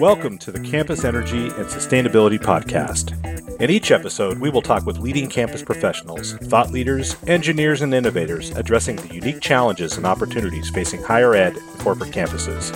[0.00, 3.12] Welcome to the Campus Energy and Sustainability Podcast.
[3.60, 8.48] In each episode, we will talk with leading campus professionals, thought leaders, engineers, and innovators
[8.52, 12.74] addressing the unique challenges and opportunities facing higher ed and corporate campuses.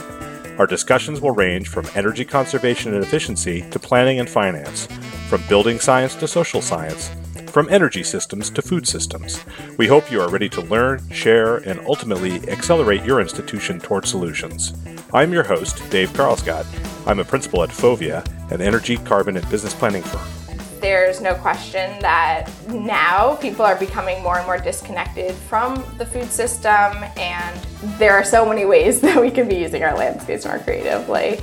[0.59, 4.87] Our discussions will range from energy conservation and efficiency to planning and finance,
[5.31, 7.11] from building science to social science,
[7.47, 9.43] from energy systems to food systems.
[9.79, 14.75] We hope you are ready to learn, share, and ultimately accelerate your institution toward solutions.
[15.15, 16.67] I'm your host, Dave Karlsgodt.
[17.07, 20.59] I'm a principal at Fovea, an energy, carbon, and business planning firm.
[20.81, 26.33] There's no question that now people are becoming more and more disconnected from the food
[26.33, 27.61] system, and
[27.97, 31.41] there are so many ways that we can be using our landscapes more creatively.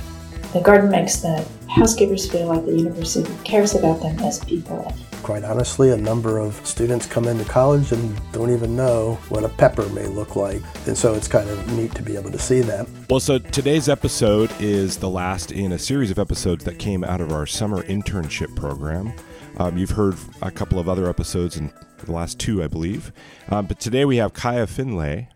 [0.52, 4.94] The garden makes the housekeepers feel like the university cares about them as people.
[5.22, 9.48] Quite honestly, a number of students come into college and don't even know what a
[9.48, 10.60] pepper may look like.
[10.86, 12.88] And so it's kind of neat to be able to see that.
[13.08, 17.20] Well, so today's episode is the last in a series of episodes that came out
[17.20, 19.12] of our summer internship program.
[19.58, 21.72] Um, you've heard a couple of other episodes in
[22.04, 23.12] the last two, I believe.
[23.48, 25.28] Um, but today we have Kaya Finlay.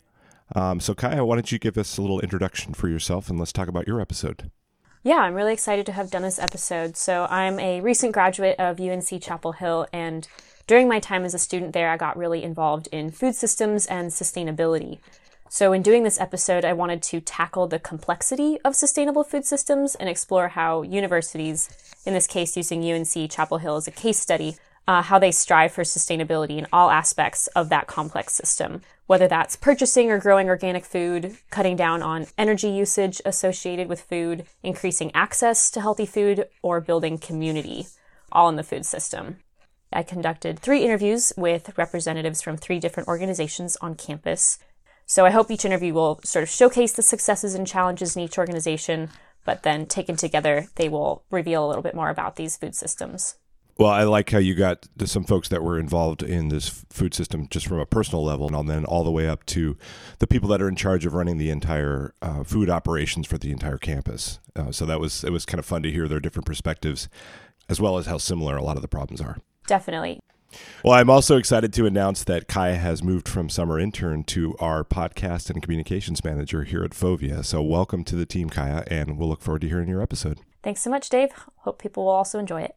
[0.55, 3.53] Um, so, Kaya, why don't you give us a little introduction for yourself and let's
[3.53, 4.51] talk about your episode?
[5.07, 6.97] Yeah, I'm really excited to have done this episode.
[6.97, 10.27] So, I'm a recent graduate of UNC Chapel Hill, and
[10.67, 14.11] during my time as a student there, I got really involved in food systems and
[14.11, 14.99] sustainability.
[15.49, 19.95] So, in doing this episode, I wanted to tackle the complexity of sustainable food systems
[19.95, 21.69] and explore how universities,
[22.05, 24.57] in this case using UNC Chapel Hill as a case study,
[24.89, 29.57] uh, how they strive for sustainability in all aspects of that complex system, whether that's
[29.57, 35.71] purchasing or growing organic food, cutting down on energy usage associated with food, increasing access
[35.71, 37.87] to healthy food, or building community,
[38.31, 39.39] all in the food system.
[39.93, 44.59] I conducted three interviews with representatives from three different organizations on campus.
[45.07, 48.39] So I hope each interview will sort of showcase the successes and challenges in each
[48.39, 49.11] organization,
[49.45, 53.37] but then taken together, they will reveal a little bit more about these food systems.
[53.79, 57.47] Well, I like how you got some folks that were involved in this food system
[57.51, 59.77] just from a personal level, and then all the way up to
[60.19, 63.53] the people that are in charge of running the entire uh, food operations for the
[63.53, 64.39] entire campus.
[64.55, 67.11] Uh, so that was it was kind of fun to hear their different perspectives,
[67.69, 69.37] as well as how similar a lot of the problems are.
[69.67, 70.21] Definitely.
[70.83, 74.85] Well, I'm also excited to announce that Kaya has moved from summer intern to our
[74.85, 77.45] podcast and communications manager here at Fovea.
[77.45, 80.41] So, welcome to the team, Kaya, and we'll look forward to hearing your episode.
[80.63, 81.31] Thanks so much, Dave.
[81.59, 82.75] Hope people will also enjoy it.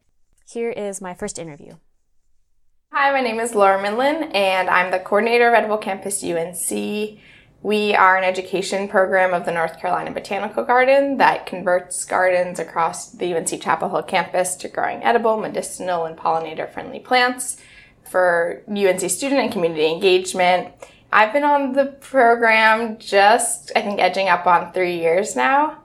[0.51, 1.73] Here is my first interview.
[2.91, 7.19] Hi, my name is Laura Minlin, and I'm the coordinator of Edible Campus UNC.
[7.61, 13.11] We are an education program of the North Carolina Botanical Garden that converts gardens across
[13.11, 17.57] the UNC Chapel Hill campus to growing edible, medicinal, and pollinator friendly plants
[18.09, 20.73] for UNC student and community engagement.
[21.11, 25.83] I've been on the program just, I think, edging up on three years now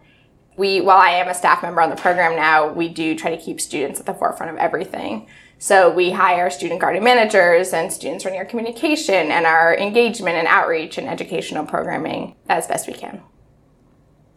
[0.57, 3.43] we, while I am a staff member on the program now, we do try to
[3.43, 5.27] keep students at the forefront of everything.
[5.59, 10.47] So we hire student garden managers and students running our communication and our engagement and
[10.47, 13.23] outreach and educational programming as best we can.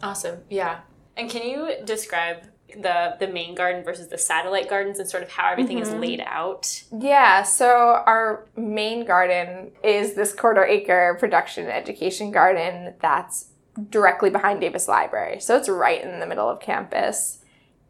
[0.01, 0.39] Awesome.
[0.50, 0.81] Yeah.
[1.16, 2.44] And can you describe
[2.75, 5.95] the the main garden versus the satellite gardens and sort of how everything mm-hmm.
[5.95, 6.83] is laid out?
[6.91, 13.47] Yeah, so our main garden is this quarter acre production education garden that's
[13.89, 15.39] directly behind Davis Library.
[15.39, 17.39] So it's right in the middle of campus.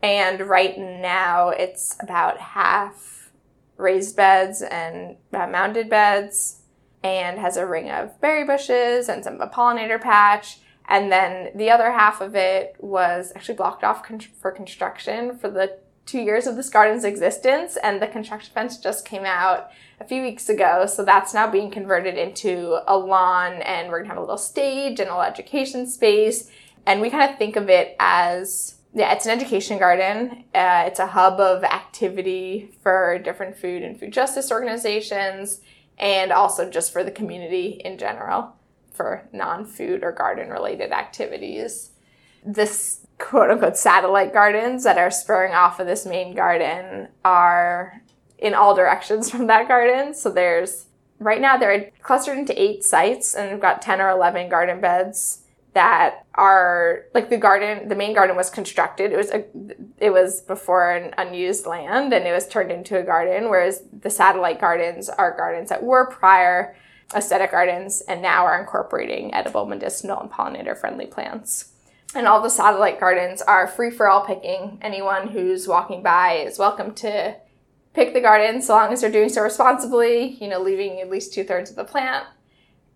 [0.01, 3.31] And right now it's about half
[3.77, 6.61] raised beds and uh, mounded beds
[7.03, 10.59] and has a ring of berry bushes and some a pollinator patch.
[10.89, 15.49] And then the other half of it was actually blocked off con- for construction for
[15.49, 17.77] the two years of this garden's existence.
[17.83, 19.69] And the construction fence just came out
[19.99, 20.87] a few weeks ago.
[20.87, 24.99] So that's now being converted into a lawn and we're gonna have a little stage
[24.99, 26.49] and a little education space.
[26.87, 30.45] And we kind of think of it as yeah, it's an education garden.
[30.55, 35.61] Uh, it's a hub of activity for different food and food justice organizations
[35.99, 38.55] and also just for the community in general
[38.93, 41.91] for non food or garden related activities.
[42.43, 48.01] This quote unquote satellite gardens that are spurring off of this main garden are
[48.37, 50.13] in all directions from that garden.
[50.13, 50.85] So there's
[51.19, 55.43] right now they're clustered into eight sites and we've got 10 or 11 garden beds
[55.73, 59.45] that are like the garden the main garden was constructed it was a
[59.99, 64.09] it was before an unused land and it was turned into a garden whereas the
[64.09, 66.75] satellite gardens are gardens that were prior
[67.15, 71.73] aesthetic gardens and now are incorporating edible medicinal and pollinator friendly plants
[72.15, 76.57] and all the satellite gardens are free for all picking anyone who's walking by is
[76.57, 77.35] welcome to
[77.93, 81.33] pick the garden so long as they're doing so responsibly, you know, leaving at least
[81.33, 82.25] two thirds of the plant.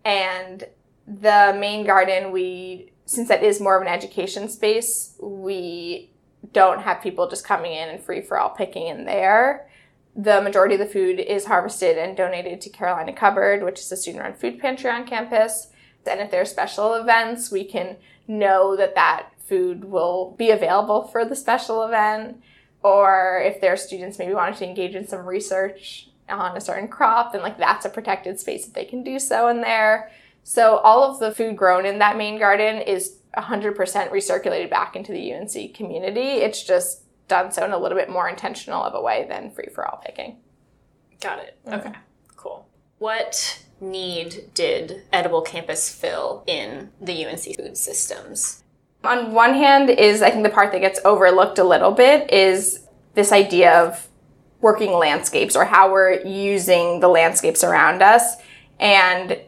[0.04, 0.64] And
[1.06, 6.10] the main garden, we, since that is more of an education space, we
[6.52, 9.68] don't have people just coming in and free for all picking in there.
[10.14, 13.96] The majority of the food is harvested and donated to Carolina Cupboard, which is a
[13.96, 15.68] student run food pantry on campus.
[16.06, 17.96] And if there are special events, we can
[18.26, 22.42] know that that food will be available for the special event.
[22.82, 26.88] Or if there are students maybe wanting to engage in some research on a certain
[26.88, 30.10] crop, then like that's a protected space that they can do so in there.
[30.42, 35.12] So all of the food grown in that main garden is 100% recirculated back into
[35.12, 36.20] the UNC community.
[36.20, 39.68] It's just done so in a little bit more intentional of a way than free
[39.72, 40.38] for all picking.
[41.20, 41.58] Got it.
[41.66, 41.88] Mm-hmm.
[41.88, 41.98] Okay,
[42.36, 42.66] cool.
[42.98, 48.62] What need did Edible Campus fill in the UNC food systems?
[49.04, 52.86] On one hand, is I think the part that gets overlooked a little bit is
[53.14, 54.08] this idea of
[54.60, 58.36] working landscapes or how we're using the landscapes around us.
[58.78, 59.40] And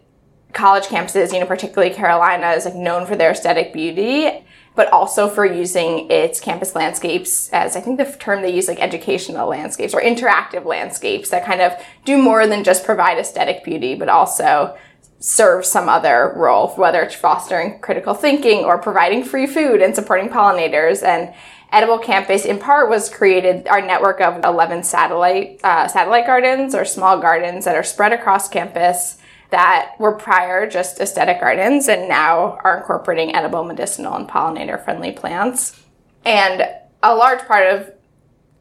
[0.53, 4.44] college campuses, you know, particularly Carolina, is like known for their aesthetic beauty,
[4.75, 8.81] but also for using its campus landscapes as I think the term they use like
[8.81, 11.73] educational landscapes or interactive landscapes that kind of
[12.05, 14.77] do more than just provide aesthetic beauty, but also
[15.21, 20.29] serve some other role, whether it's fostering critical thinking or providing free food and supporting
[20.29, 21.03] pollinators.
[21.03, 21.33] And
[21.73, 26.85] Edible Campus, in part, was created our network of 11 satellite uh, satellite gardens or
[26.85, 29.19] small gardens that are spread across campus
[29.55, 35.13] that were prior just aesthetic gardens and now are incorporating edible, medicinal, and pollinator friendly
[35.13, 35.81] plants.
[36.25, 36.69] And
[37.05, 37.93] a large part of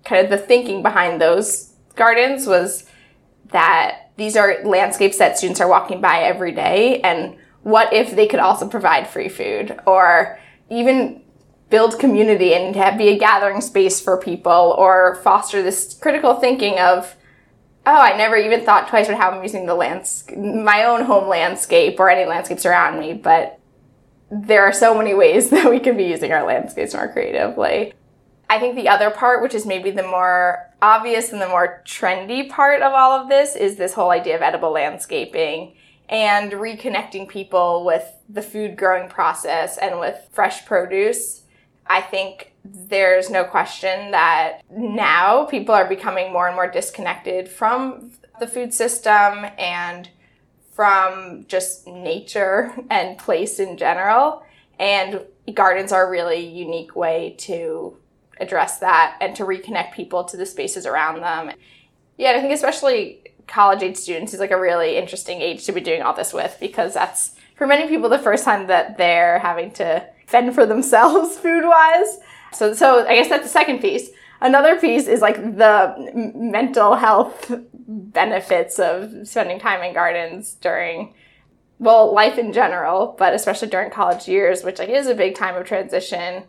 [0.05, 2.87] kind of the thinking behind those gardens was
[3.47, 7.01] that these are landscapes that students are walking by every day.
[7.01, 10.37] And what if they could also provide free food or
[10.69, 11.23] even
[11.71, 16.77] build community and have, be a gathering space for people or foster this critical thinking
[16.77, 17.15] of
[17.85, 21.27] oh, I never even thought twice about how I'm using the lands, my own home
[21.27, 23.59] landscape or any landscapes around me, but
[24.31, 27.93] there are so many ways that we could be using our landscapes more creatively.
[28.49, 32.49] I think the other part, which is maybe the more obvious and the more trendy
[32.49, 35.75] part of all of this, is this whole idea of edible landscaping
[36.09, 41.43] and reconnecting people with the food growing process and with fresh produce.
[41.87, 48.11] I think there's no question that now people are becoming more and more disconnected from
[48.39, 50.09] the food system and
[50.71, 54.43] from just nature and place in general.
[54.79, 55.21] And
[55.53, 57.97] gardens are a really unique way to
[58.39, 61.55] address that and to reconnect people to the spaces around them.
[62.17, 65.81] Yeah, I think especially college age students is like a really interesting age to be
[65.81, 69.71] doing all this with because that's for many people the first time that they're having
[69.71, 72.19] to fend for themselves food wise.
[72.55, 74.09] So, so I guess that's the second piece.
[74.41, 77.51] Another piece is like the mental health
[77.87, 81.13] benefits of spending time in gardens during,
[81.79, 85.55] well, life in general, but especially during college years, which like is a big time
[85.55, 86.43] of transition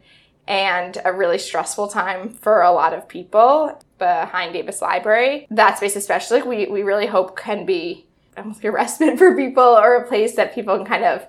[0.47, 5.47] and a really stressful time for a lot of people behind Davis Library.
[5.51, 8.07] That space especially, we, we really hope can be
[8.37, 11.27] almost a respite for people or a place that people can kind of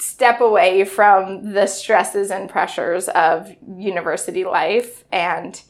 [0.00, 5.62] step away from the stresses and pressures of university life and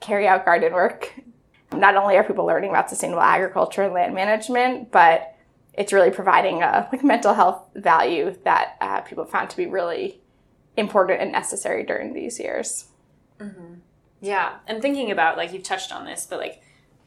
[0.00, 1.14] carry out garden work.
[1.72, 5.34] Not only are people learning about sustainable agriculture and land management, but
[5.72, 10.20] it's really providing a like mental health value that uh, people found to be really
[10.76, 12.86] important and necessary during these years.
[13.40, 13.74] Mm-hmm.
[14.20, 16.62] Yeah, and thinking about like you've touched on this, but like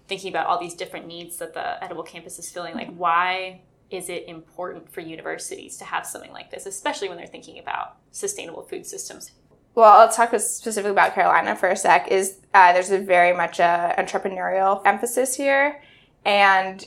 [0.08, 4.10] thinking about all these different needs that the edible campus is filling, like why is
[4.10, 8.64] it important for universities to have something like this, especially when they're thinking about sustainable
[8.64, 9.32] food systems?
[9.76, 12.08] Well, I'll talk specifically about Carolina for a sec.
[12.10, 15.82] Is uh, there's a very much a entrepreneurial emphasis here,
[16.26, 16.86] and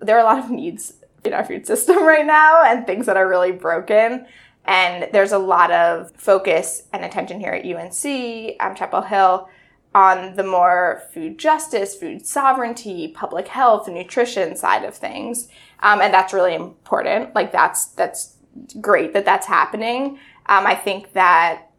[0.00, 0.94] there are a lot of needs
[1.24, 4.26] in our food system right now, and things that are really broken.
[4.64, 9.48] And there's a lot of focus and attention here at UNC, um, Chapel Hill,
[9.94, 15.48] on the more food justice, food sovereignty, public health, nutrition side of things.
[15.80, 17.34] Um, and that's really important.
[17.34, 18.36] Like that's, that's
[18.80, 20.18] great that that's happening.
[20.46, 21.70] Um, I think that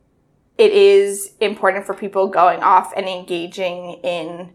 [0.57, 4.51] it is important for people going off and engaging in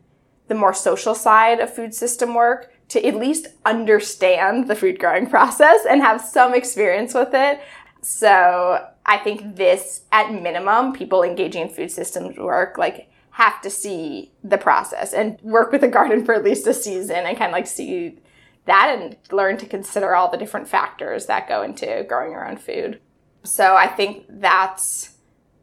[0.47, 5.27] the more social side of food system work to at least understand the food growing
[5.31, 7.61] process and have some experience with it.
[8.01, 13.71] So I think this, at minimum, people engaging in food systems work, like have to
[13.71, 17.51] see the process and work with a garden for at least a season and kind
[17.51, 18.19] of like see
[18.65, 22.57] that and learn to consider all the different factors that go into growing your own
[22.57, 23.01] food.
[23.45, 25.19] So I think that's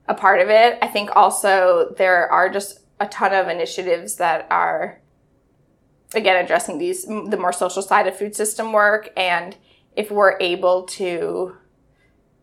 [0.08, 0.78] a part of it.
[0.82, 5.02] I think also there are just a ton of initiatives that are
[6.14, 9.58] again addressing these the more social side of food system work and
[9.98, 11.58] if we're able to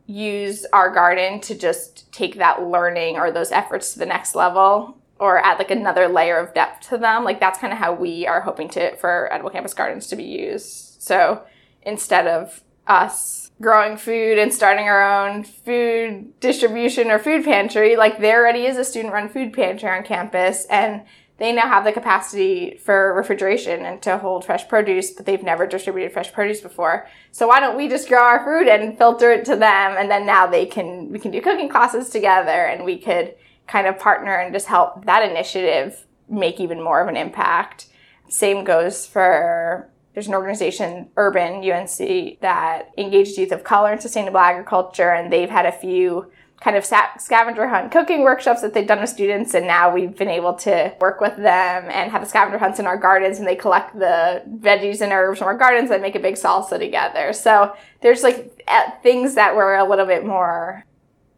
[0.05, 4.99] use our garden to just take that learning or those efforts to the next level
[5.19, 7.25] or add like another layer of depth to them.
[7.25, 10.25] Like that's kind of how we are hoping to for Edible Campus Gardens to be
[10.25, 11.01] used.
[11.01, 11.45] So
[11.83, 18.19] instead of us growing food and starting our own food distribution or food pantry, like
[18.19, 21.03] there already is a student run food pantry on campus and
[21.39, 25.67] they now have the capacity for refrigeration and to hold fresh produce, but they've never
[25.67, 27.09] distributed fresh produce before.
[27.33, 30.27] So why don't we just grow our food and filter it to them and then
[30.27, 33.35] now they can we can do cooking classes together and we could
[33.67, 37.87] kind of partner and just help that initiative make even more of an impact.
[38.29, 44.41] Same goes for there's an organization, Urban UNC, that engages youth of color in sustainable
[44.41, 46.31] agriculture, and they've had a few
[46.63, 50.29] kind of scavenger hunt cooking workshops that they've done with students and now we've been
[50.29, 53.57] able to work with them and have the scavenger hunts in our gardens and they
[53.57, 57.75] collect the veggies and herbs from our gardens and make a big salsa together so
[58.01, 58.65] there's like
[59.03, 60.85] things that were a little bit more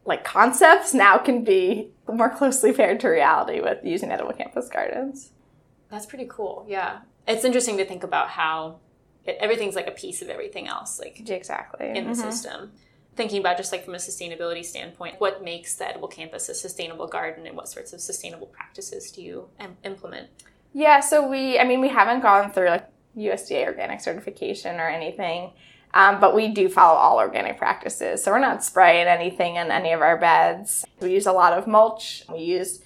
[0.04, 5.32] like concepts now can be more closely paired to reality with using edible campus gardens
[5.90, 8.76] that's pretty cool yeah it's interesting to think about how
[9.25, 12.30] it, everything's like a piece of everything else like exactly in the mm-hmm.
[12.30, 12.73] system
[13.16, 17.06] thinking about just like from a sustainability standpoint, what makes the Edible Campus a sustainable
[17.06, 20.28] garden and what sorts of sustainable practices do you Im- implement?
[20.73, 25.52] Yeah, so we, I mean, we haven't gone through like USDA organic certification or anything,
[25.94, 28.22] um, but we do follow all organic practices.
[28.22, 30.84] So we're not spraying anything in any of our beds.
[31.00, 32.24] We use a lot of mulch.
[32.30, 32.80] We use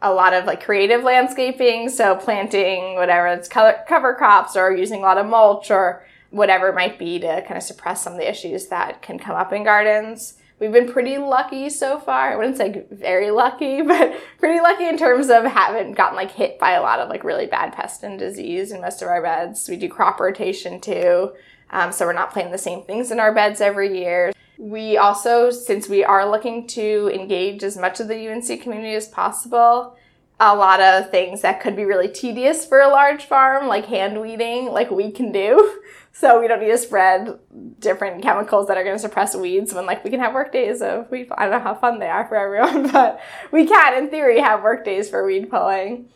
[0.00, 5.00] a lot of like creative landscaping, so planting whatever it's color, cover crops or using
[5.00, 8.18] a lot of mulch or whatever it might be to kind of suppress some of
[8.18, 10.38] the issues that can come up in gardens.
[10.58, 12.32] We've been pretty lucky so far.
[12.32, 16.58] I wouldn't say very lucky, but pretty lucky in terms of haven't gotten like hit
[16.58, 19.68] by a lot of like really bad pest and disease in most of our beds.
[19.68, 21.32] We do crop rotation too.
[21.74, 24.32] Um, so we're not planting the same things in our beds every year.
[24.58, 29.08] We also, since we are looking to engage as much of the UNC community as
[29.08, 29.96] possible,
[30.38, 34.20] a lot of things that could be really tedious for a large farm, like hand
[34.20, 35.80] weeding, like we can do.
[36.16, 37.40] So we don't need to spread
[37.80, 40.80] different chemicals that are going to suppress weeds when like we can have work days
[40.80, 41.26] of weed.
[41.36, 44.62] I don't know how fun they are for everyone, but we can in theory have
[44.62, 46.08] work days for weed pulling.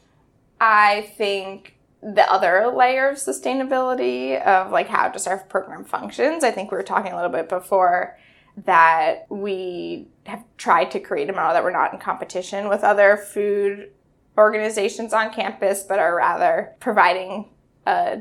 [0.61, 6.45] I think the other layer of sustainability of like how just our program functions.
[6.45, 8.17] I think we were talking a little bit before
[8.65, 13.17] that we have tried to create a model that we're not in competition with other
[13.17, 13.91] food
[14.37, 17.49] organizations on campus, but are rather providing
[17.87, 18.21] a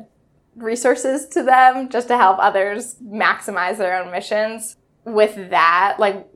[0.55, 4.75] resources to them just to help others maximize their own missions.
[5.05, 6.27] With that, like,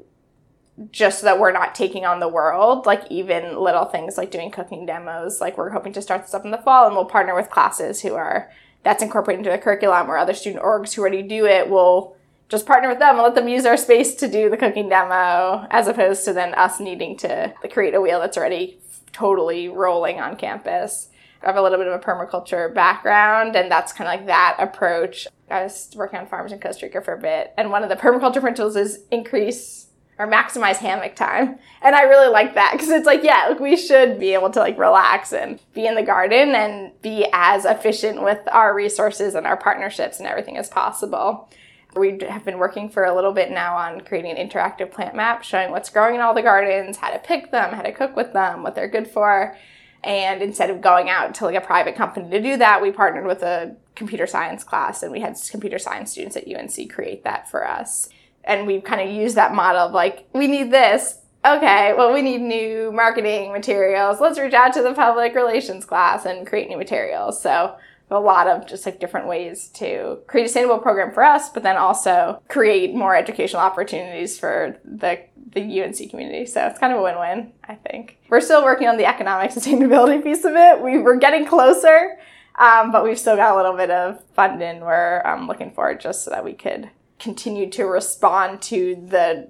[0.89, 4.51] just so that we're not taking on the world, like even little things like doing
[4.51, 5.41] cooking demos.
[5.41, 8.01] Like we're hoping to start this up in the fall and we'll partner with classes
[8.01, 8.49] who are
[8.83, 11.69] that's incorporated into the curriculum or other student orgs who already do it.
[11.69, 12.15] We'll
[12.49, 15.67] just partner with them and let them use our space to do the cooking demo
[15.69, 18.79] as opposed to then us needing to create a wheel that's already
[19.13, 21.09] totally rolling on campus.
[21.43, 24.57] I have a little bit of a permaculture background, and that's kind of like that
[24.59, 25.27] approach.
[25.49, 27.95] I was working on farms in Costa Rica for a bit, and one of the
[27.95, 29.87] permaculture principles is increase
[30.19, 31.57] or maximize hammock time.
[31.81, 34.59] And I really like that because it's like, yeah, like we should be able to
[34.59, 39.47] like relax and be in the garden and be as efficient with our resources and
[39.47, 41.49] our partnerships and everything as possible.
[41.95, 45.43] We have been working for a little bit now on creating an interactive plant map
[45.43, 48.31] showing what's growing in all the gardens, how to pick them, how to cook with
[48.31, 49.57] them, what they're good for.
[50.03, 53.25] And instead of going out to like a private company to do that, we partnered
[53.25, 57.49] with a computer science class and we had computer science students at UNC create that
[57.49, 58.09] for us.
[58.43, 61.19] And we've kind of used that model of like, we need this.
[61.43, 64.21] Okay, well, we need new marketing materials.
[64.21, 67.41] Let's reach out to the public relations class and create new materials.
[67.41, 67.75] So
[68.11, 71.63] a lot of just like different ways to create a sustainable program for us, but
[71.63, 75.21] then also create more educational opportunities for the
[75.53, 76.45] the UNC community.
[76.45, 78.17] So it's kind of a win-win, I think.
[78.29, 80.81] We're still working on the economic sustainability piece of it.
[80.81, 82.17] We were getting closer,
[82.57, 84.81] um, but we've still got a little bit of funding.
[84.81, 86.89] We're um, looking forward just so that we could
[87.21, 89.49] continue to respond to the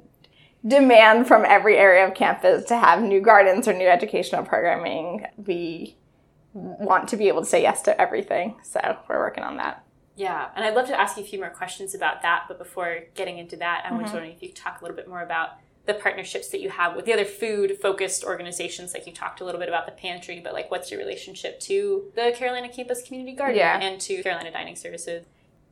[0.68, 5.26] demand from every area of campus to have new gardens or new educational programming.
[5.38, 5.96] We
[6.54, 8.56] want to be able to say yes to everything.
[8.64, 9.84] So we're working on that.
[10.16, 12.44] Yeah, and I'd love to ask you a few more questions about that.
[12.48, 14.04] But before getting into that, I mm-hmm.
[14.04, 15.52] was wondering if you could talk a little bit more about
[15.86, 18.94] the partnerships that you have with the other food focused organizations.
[18.94, 22.12] Like you talked a little bit about the pantry, but like what's your relationship to
[22.16, 23.80] the Carolina Campus Community Garden yeah.
[23.80, 25.26] and to Carolina Dining Services?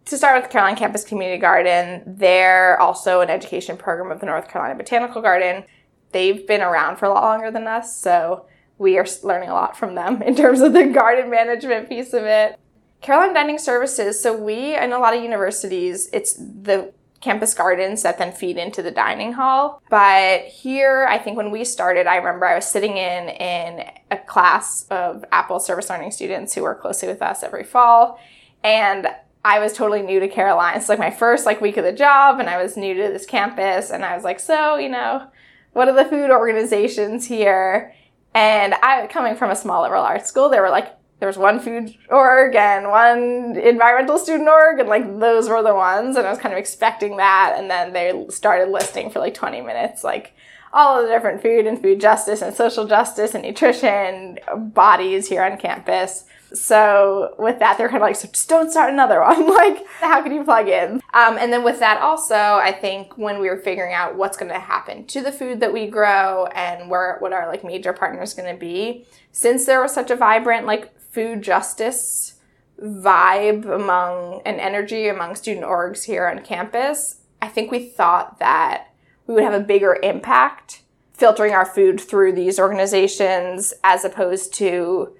[0.06, 4.48] To start with Carolina Campus Community Garden, they're also an education program of the North
[4.50, 5.64] Carolina Botanical Garden.
[6.12, 8.46] They've been around for a lot longer than us, so
[8.80, 12.24] we are learning a lot from them in terms of the garden management piece of
[12.24, 12.60] it.
[13.02, 16.92] Carolina Dining Services, so we, in a lot of universities, it's the
[17.22, 19.82] campus gardens that then feed into the dining hall.
[19.90, 24.18] But here, I think when we started, I remember I was sitting in in a
[24.18, 28.20] class of APPLES service learning students who work closely with us every fall,
[28.64, 29.08] and
[29.44, 30.78] I was totally new to Carolina.
[30.78, 33.26] It's like my first like week of the job, and I was new to this
[33.26, 35.28] campus, and I was like, so you know,
[35.74, 37.94] what are the food organizations here?
[38.34, 41.60] And I, coming from a small liberal arts school, there were like there was one
[41.60, 46.16] food org and one environmental student org, and like those were the ones.
[46.16, 49.62] And I was kind of expecting that, and then they started listing for like 20
[49.62, 50.34] minutes, like
[50.72, 55.44] all of the different food and food justice and social justice and nutrition bodies here
[55.44, 56.26] on campus.
[56.54, 59.48] So with that, they're kind of like, so just don't start another one.
[59.56, 61.02] like, how can you plug in?
[61.14, 64.52] Um, and then with that also, I think when we were figuring out what's going
[64.52, 68.34] to happen to the food that we grow and where what our like major partners
[68.34, 72.36] going to be, since there was such a vibrant like food justice
[72.82, 78.94] vibe among an energy among student orgs here on campus, I think we thought that
[79.28, 80.82] we would have a bigger impact
[81.14, 85.14] filtering our food through these organizations as opposed to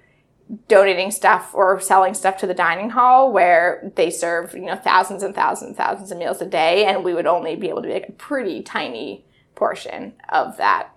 [0.68, 5.22] donating stuff or selling stuff to the dining hall where they serve you know thousands
[5.22, 7.88] and thousands and thousands of meals a day and we would only be able to
[7.88, 10.90] make a pretty tiny portion of that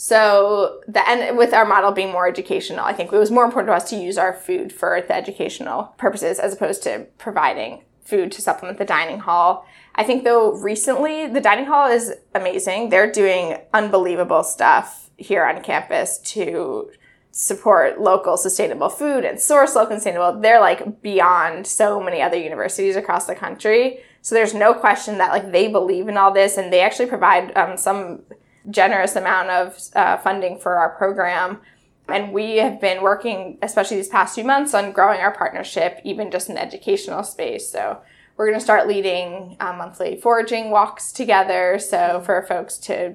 [0.00, 3.72] so the and with our model being more educational, I think it was more important
[3.72, 8.30] to us to use our food for the educational purposes as opposed to providing food
[8.32, 9.66] to supplement the dining hall.
[9.96, 12.90] I think though recently the dining hall is amazing.
[12.90, 16.92] They're doing unbelievable stuff here on campus to
[17.40, 20.40] support local sustainable food and source local sustainable.
[20.40, 24.00] They're like beyond so many other universities across the country.
[24.22, 27.56] So there's no question that like they believe in all this and they actually provide
[27.56, 28.22] um, some
[28.70, 31.60] generous amount of uh, funding for our program.
[32.08, 36.32] And we have been working, especially these past few months, on growing our partnership, even
[36.32, 37.70] just in the educational space.
[37.70, 38.00] So
[38.36, 41.78] we're going to start leading uh, monthly foraging walks together.
[41.78, 43.14] So for folks to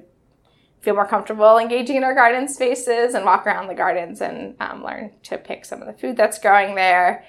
[0.84, 4.84] feel more comfortable engaging in our garden spaces and walk around the gardens and um,
[4.84, 7.24] learn to pick some of the food that's growing there.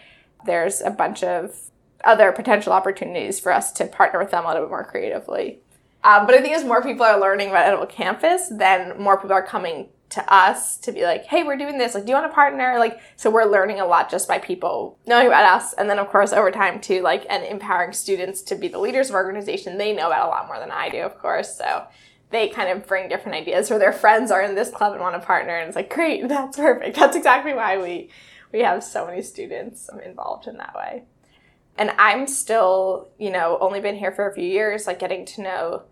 [0.46, 1.56] There's a bunch of
[2.04, 5.60] other potential opportunities for us to partner with them a little bit more creatively.
[6.04, 9.34] Um, but I think as more people are learning about Edible Campus, then more people
[9.34, 11.96] are coming to us to be like, hey, we're doing this.
[11.96, 12.76] Like, do you want to partner?
[12.78, 15.74] Like, so we're learning a lot just by people knowing about us.
[15.74, 19.10] And then, of course, over time, too, like, and empowering students to be the leaders
[19.10, 19.78] of our organization.
[19.78, 21.58] They know about a lot more than I do, of course.
[21.58, 21.88] So
[22.32, 25.20] they kind of bring different ideas or their friends are in this club and want
[25.20, 25.56] to partner.
[25.56, 26.96] And it's like, great, that's perfect.
[26.96, 28.10] That's exactly why we,
[28.52, 31.04] we have so many students involved in that way.
[31.78, 35.42] And I'm still, you know, only been here for a few years, like getting to
[35.42, 35.84] know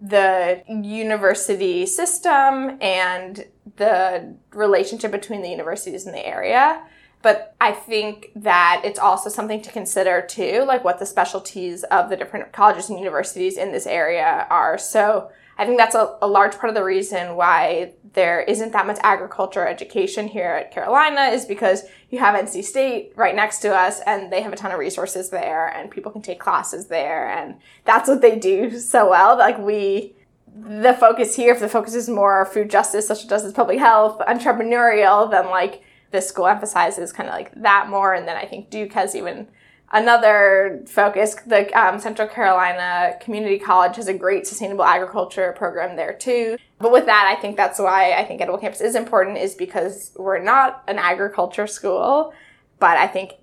[0.00, 3.44] the university system and
[3.76, 6.82] the relationship between the universities in the area.
[7.22, 12.10] But I think that it's also something to consider too, like what the specialties of
[12.10, 14.76] the different colleges and universities in this area are.
[14.76, 18.86] So I think that's a, a, large part of the reason why there isn't that
[18.86, 23.74] much agriculture education here at Carolina is because you have NC State right next to
[23.74, 27.28] us and they have a ton of resources there and people can take classes there
[27.28, 27.54] and
[27.84, 29.38] that's what they do so well.
[29.38, 30.14] Like we,
[30.54, 35.30] the focus here, if the focus is more food justice, social justice, public health, entrepreneurial,
[35.30, 35.82] then like
[36.12, 38.14] this school emphasizes kind of like that more.
[38.14, 39.48] And then I think Duke has even
[39.94, 46.14] Another focus, the um, Central Carolina Community College has a great sustainable agriculture program there
[46.14, 46.56] too.
[46.78, 50.12] But with that, I think that's why I think Edible Campus is important is because
[50.16, 52.32] we're not an agriculture school,
[52.78, 53.34] but I think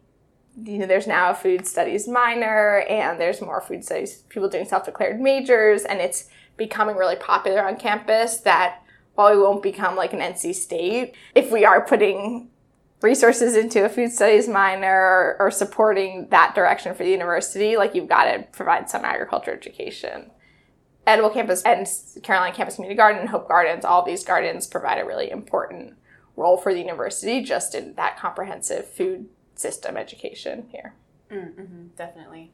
[0.63, 4.65] you know, there's now a food studies minor and there's more food studies people doing
[4.65, 8.81] self-declared majors and it's becoming really popular on campus that
[9.13, 12.49] while we won't become like an NC State, if we are putting
[13.01, 17.95] resources into a food studies minor or, or supporting that direction for the university, like
[17.95, 20.31] you've got to provide some agriculture education.
[21.07, 21.87] Edible Campus and
[22.23, 25.95] Carolina Campus Community Garden Hope Gardens, all these gardens provide a really important
[26.35, 30.93] role for the university just in that comprehensive food system education here.
[31.31, 32.51] Mm-hmm, definitely.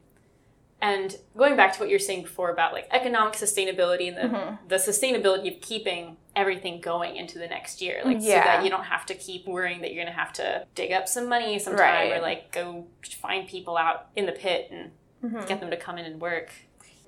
[0.81, 4.37] And going back to what you were saying before about like economic sustainability and the,
[4.37, 4.67] mm-hmm.
[4.67, 8.41] the sustainability of keeping everything going into the next year, like yeah.
[8.41, 10.91] so that you don't have to keep worrying that you're going to have to dig
[10.91, 12.11] up some money sometime right.
[12.13, 12.85] or like go
[13.21, 14.91] find people out in the pit and
[15.23, 15.47] mm-hmm.
[15.47, 16.51] get them to come in and work.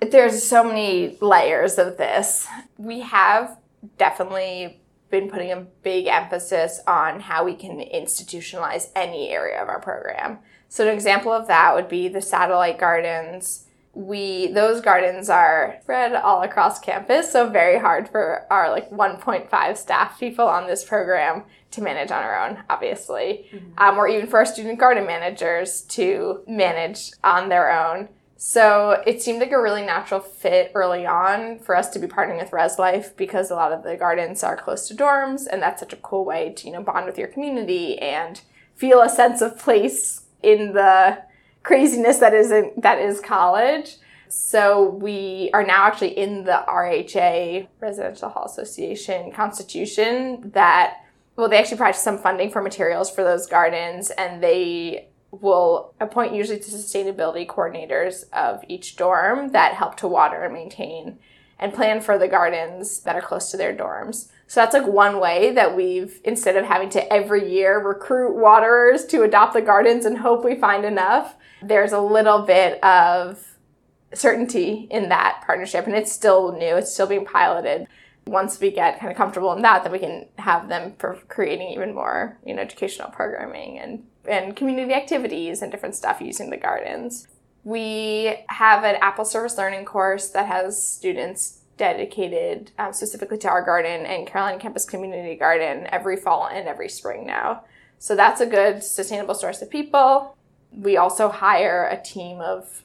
[0.00, 2.46] There's so many layers of this.
[2.78, 3.58] We have
[3.96, 9.80] definitely been putting a big emphasis on how we can institutionalize any area of our
[9.80, 10.38] program.
[10.68, 13.64] So an example of that would be the satellite gardens.
[13.94, 19.76] We those gardens are spread all across campus, so very hard for our like 1.5
[19.76, 23.78] staff people on this program to manage on our own, obviously, mm-hmm.
[23.78, 28.08] um, or even for our student garden managers to manage on their own.
[28.36, 32.40] So it seemed like a really natural fit early on for us to be partnering
[32.40, 35.80] with Res Life because a lot of the gardens are close to dorms, and that's
[35.80, 38.42] such a cool way to you know bond with your community and
[38.76, 41.22] feel a sense of place in the
[41.62, 43.96] craziness that is in, that is college.
[44.28, 50.98] So we are now actually in the RHA Residential Hall Association constitution that
[51.36, 56.34] well they actually provide some funding for materials for those gardens and they will appoint
[56.34, 61.18] usually to sustainability coordinators of each dorm that help to water and maintain
[61.58, 64.30] and plan for the gardens that are close to their dorms.
[64.48, 69.04] So that's like one way that we've, instead of having to every year recruit waterers
[69.06, 73.58] to adopt the gardens and hope we find enough, there's a little bit of
[74.14, 75.86] certainty in that partnership.
[75.86, 77.86] And it's still new, it's still being piloted.
[78.26, 81.68] Once we get kind of comfortable in that, then we can have them for creating
[81.68, 86.56] even more, you know, educational programming and and community activities and different stuff using the
[86.56, 87.28] gardens.
[87.64, 93.64] We have an APPLES Service Learning course that has students dedicated um, specifically to our
[93.64, 97.64] garden and Carolina Campus Community Garden every fall and every spring now.
[97.98, 100.36] So that's a good sustainable source of people.
[100.70, 102.84] We also hire a team of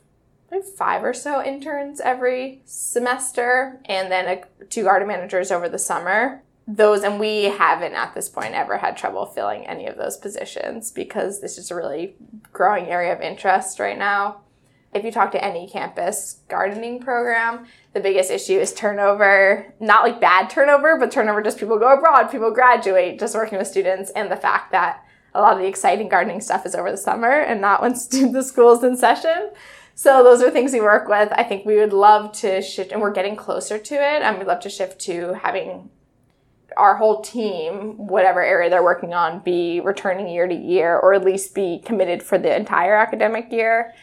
[0.77, 6.43] five or so interns every semester and then a, two garden managers over the summer
[6.67, 10.91] those and we haven't at this point ever had trouble filling any of those positions
[10.91, 12.15] because this is a really
[12.53, 14.41] growing area of interest right now
[14.95, 19.71] if you talk to any campus gardening program the biggest issue is turnover.
[19.79, 23.67] Not like bad turnover but turnover just people go abroad people graduate just working with
[23.67, 26.97] students and the fact that a lot of the exciting gardening stuff is over the
[26.97, 27.93] summer and not when
[28.32, 29.51] the school's in session.
[29.95, 31.32] So those are things we work with.
[31.34, 34.47] I think we would love to shift and we're getting closer to it and we'd
[34.47, 35.89] love to shift to having
[36.75, 41.23] our whole team, whatever area they're working on, be returning year to year or at
[41.23, 43.93] least be committed for the entire academic year.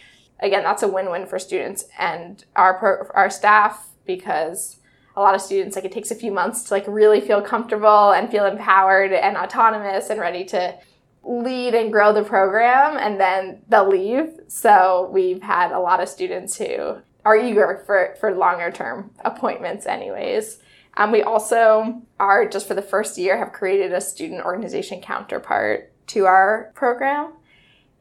[0.40, 4.78] Again, that's a win-win for students and our pro- our staff because
[5.16, 8.12] a lot of students like it takes a few months to like really feel comfortable
[8.12, 10.74] and feel empowered and autonomous and ready to
[11.22, 14.40] lead and grow the program and then they'll leave.
[14.48, 19.86] So we've had a lot of students who are eager for, for longer term appointments
[19.86, 20.58] anyways.
[20.96, 25.92] Um, we also are, just for the first year, have created a student organization counterpart
[26.08, 27.34] to our program.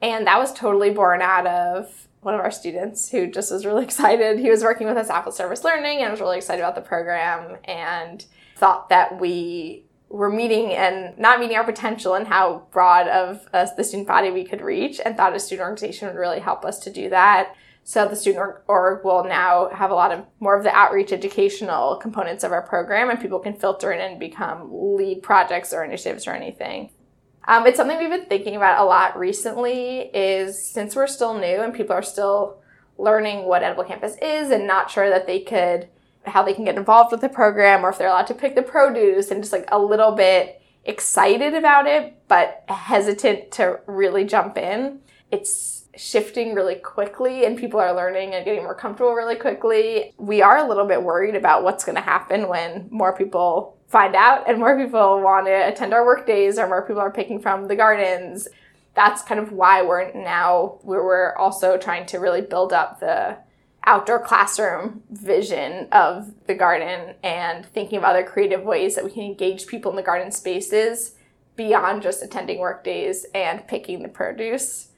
[0.02, 3.84] And that was totally born out of one of our students who just was really
[3.90, 4.40] excited.
[4.40, 7.58] He was working with us APPLES Service Learning and was really excited about the program
[7.66, 13.48] and thought that we were meeting and not meeting our potential and how broad of
[13.52, 16.80] the student body we could reach and thought a student organization would really help us
[16.80, 17.56] to do that.
[17.84, 21.96] So the student org will now have a lot of more of the outreach educational
[21.96, 26.28] components of our program, and people can filter in and become lead projects or initiatives
[26.28, 26.92] or anything.
[27.50, 30.12] Um, it's something we've been thinking about a lot recently.
[30.14, 32.62] Is since we're still new and people are still
[33.00, 35.90] learning what Edible Campus is and not sure that they could
[36.26, 38.62] how they can get involved with the program or if they're allowed to pick the
[38.62, 44.56] produce and just like a little bit excited about it but hesitant to really jump
[44.56, 45.00] in.
[45.32, 50.14] It's shifting really quickly and people are learning and getting more comfortable really quickly.
[50.20, 54.16] We are a little bit worried about what's going to happen when more people find
[54.16, 57.40] out and more people want to attend our work days or more people are picking
[57.40, 58.48] from the gardens.
[58.96, 63.38] That's kind of why we're now we're also trying to really build up the
[63.86, 69.24] outdoor classroom vision of the garden and thinking of other creative ways that we can
[69.24, 71.16] engage people in the garden spaces
[71.56, 74.89] beyond just attending work days and picking the produce.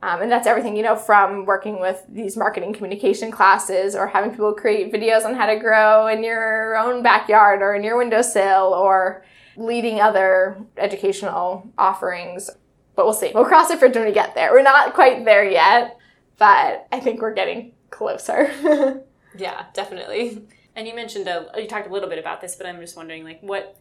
[0.00, 4.30] Um, and that's everything, you know, from working with these marketing communication classes or having
[4.30, 8.74] people create videos on how to grow in your own backyard or in your windowsill
[8.74, 9.24] or
[9.56, 12.48] leading other educational offerings.
[12.94, 13.32] But we'll see.
[13.34, 14.52] We'll cross it bridge when we get there.
[14.52, 15.98] We're not quite there yet,
[16.38, 19.02] but I think we're getting closer.
[19.36, 20.46] yeah, definitely.
[20.76, 23.24] And you mentioned, a, you talked a little bit about this, but I'm just wondering,
[23.24, 23.76] like, what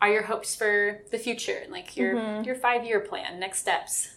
[0.00, 1.62] are your hopes for the future?
[1.68, 2.44] Like your mm-hmm.
[2.44, 4.16] your five year plan, next steps?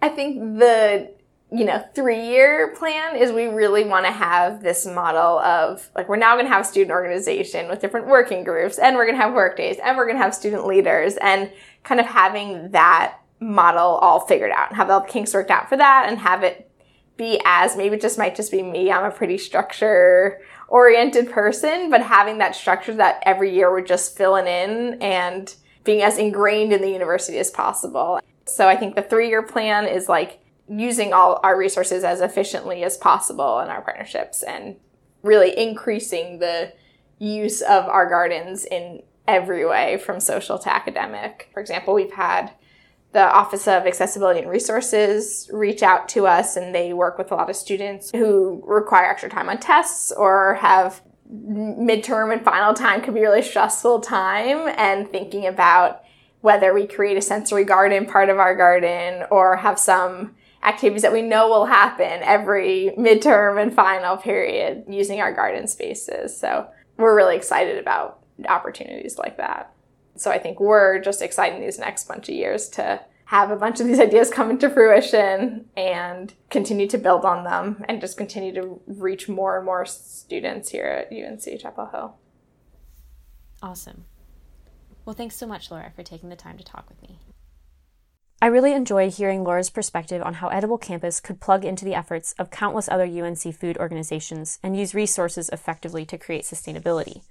[0.00, 1.10] I think the
[1.50, 6.08] you know three year plan is we really want to have this model of like
[6.08, 9.16] we're now going to have a student organization with different working groups and we're going
[9.16, 11.50] to have work days and we're going to have student leaders and
[11.84, 15.68] kind of having that model all figured out and have all the kinks worked out
[15.68, 16.70] for that and have it
[17.16, 21.88] be as maybe it just might just be me i'm a pretty structure oriented person
[21.88, 26.72] but having that structure that every year we're just filling in and being as ingrained
[26.72, 31.12] in the university as possible so I think the three year plan is like using
[31.12, 34.76] all our resources as efficiently as possible in our partnerships and
[35.22, 36.72] really increasing the
[37.18, 41.50] use of our gardens in every way from social to academic.
[41.52, 42.52] For example, we've had
[43.12, 47.34] the Office of Accessibility and Resources reach out to us and they work with a
[47.34, 53.00] lot of students who require extra time on tests or have midterm and final time
[53.00, 56.02] could be really stressful time and thinking about
[56.40, 61.12] whether we create a sensory garden part of our garden or have some activities that
[61.12, 66.36] we know will happen every midterm and final period using our garden spaces.
[66.38, 69.72] So we're really excited about opportunities like that.
[70.16, 73.78] So I think we're just excited these next bunch of years to have a bunch
[73.78, 78.54] of these ideas come into fruition and continue to build on them and just continue
[78.54, 82.16] to reach more and more students here at UNC Chapel Hill.
[83.62, 84.06] Awesome.
[85.08, 87.18] Well, thanks so much, Laura, for taking the time to talk with me.
[88.42, 92.34] I really enjoyed hearing Laura's perspective on how Edible Campus could plug into the efforts
[92.38, 97.22] of countless other UNC food organizations and use resources effectively to create sustainability.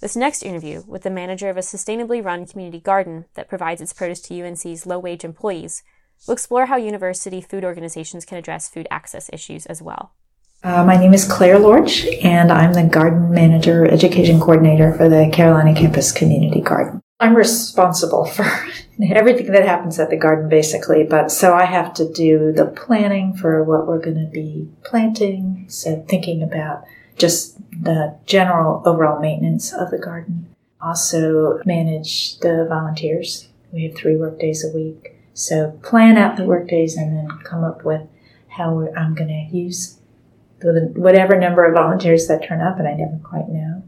[0.00, 3.92] This next interview with the manager of a sustainably run community garden that provides its
[3.92, 5.82] produce to UNC's low wage employees
[6.28, 10.12] will explore how university food organizations can address food access issues as well.
[10.62, 15.28] Uh, my name is Claire Lorch, and I'm the garden manager, education coordinator for the
[15.32, 17.02] Carolina Campus Community Garden.
[17.18, 18.44] I'm responsible for
[19.00, 23.34] everything that happens at the garden basically, but so I have to do the planning
[23.34, 26.84] for what we're going to be planting, so thinking about
[27.16, 30.54] just the general overall maintenance of the garden.
[30.80, 33.48] Also manage the volunteers.
[33.72, 35.16] We have three work days a week.
[35.32, 38.02] So plan out the work days and then come up with
[38.48, 39.98] how I'm going to use
[40.60, 43.82] the, whatever number of volunteers that turn up, and I never quite know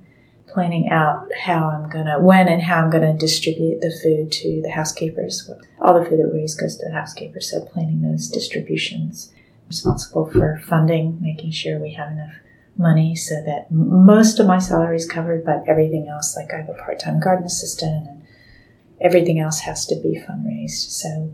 [0.58, 4.70] planning out how I'm gonna, when and how I'm gonna distribute the food to the
[4.70, 5.48] housekeepers.
[5.80, 9.32] All the food that we use goes to the housekeepers, so planning those distributions.
[9.68, 12.34] Responsible for funding, making sure we have enough
[12.76, 16.68] money so that most of my salary is covered, but everything else, like I have
[16.70, 18.22] a part-time garden assistant and
[19.00, 20.90] everything else has to be fundraised.
[20.90, 21.30] So,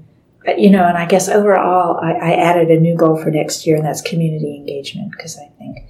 [0.58, 3.76] you know, and I guess overall, I, I added a new goal for next year,
[3.76, 5.83] and that's community engagement, because I think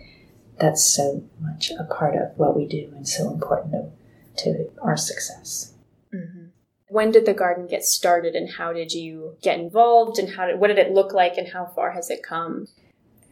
[0.58, 3.92] that's so much a part of what we do and so important
[4.38, 5.74] to, our success.
[6.14, 6.46] Mm-hmm.
[6.88, 10.60] When did the garden get started, and how did you get involved, and how did,
[10.60, 12.68] what did it look like, and how far has it come?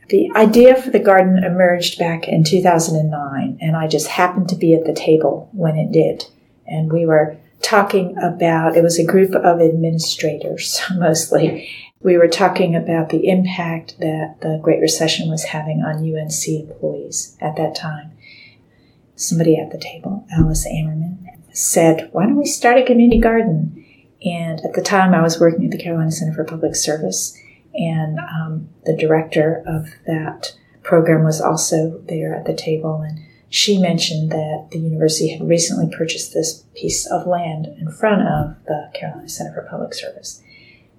[0.09, 4.75] The idea for the garden emerged back in 2009, and I just happened to be
[4.75, 6.27] at the table when it did.
[6.67, 11.69] And we were talking about it was a group of administrators mostly,
[12.03, 17.37] we were talking about the impact that the Great Recession was having on UNC employees
[17.41, 18.13] at that time.
[19.15, 21.19] Somebody at the table, Alice Ammerman,
[21.53, 23.79] said, Why don't we start a community garden?
[24.25, 27.39] And at the time, I was working at the Carolina Center for Public Service,
[27.75, 33.01] and um, the director of that program was also there at the table.
[33.01, 38.23] And she mentioned that the university had recently purchased this piece of land in front
[38.23, 40.43] of the Carolina Center for Public Service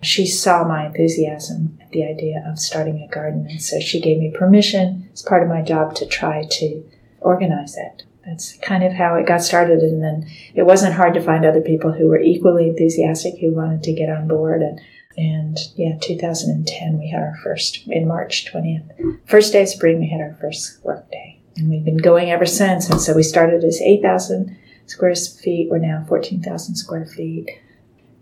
[0.06, 4.20] she saw my enthusiasm at the idea of starting a garden, and so she gave
[4.20, 6.84] me permission as part of my job to try to
[7.22, 8.04] organize it.
[8.26, 11.62] That's kind of how it got started, and then it wasn't hard to find other
[11.62, 14.62] people who were equally enthusiastic who wanted to get on board.
[14.62, 14.80] And
[15.16, 20.10] and yeah, 2010 we had our first in March 20th, first day of spring we
[20.10, 22.90] had our first work day, and we've been going ever since.
[22.90, 25.70] And so we started as 8,000 square feet.
[25.70, 27.50] We're now 14,000 square feet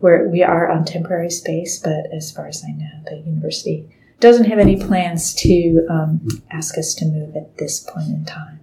[0.01, 3.87] where we are on temporary space, but as far as I know, the university
[4.19, 8.59] doesn't have any plans to um, ask us to move at this point in time.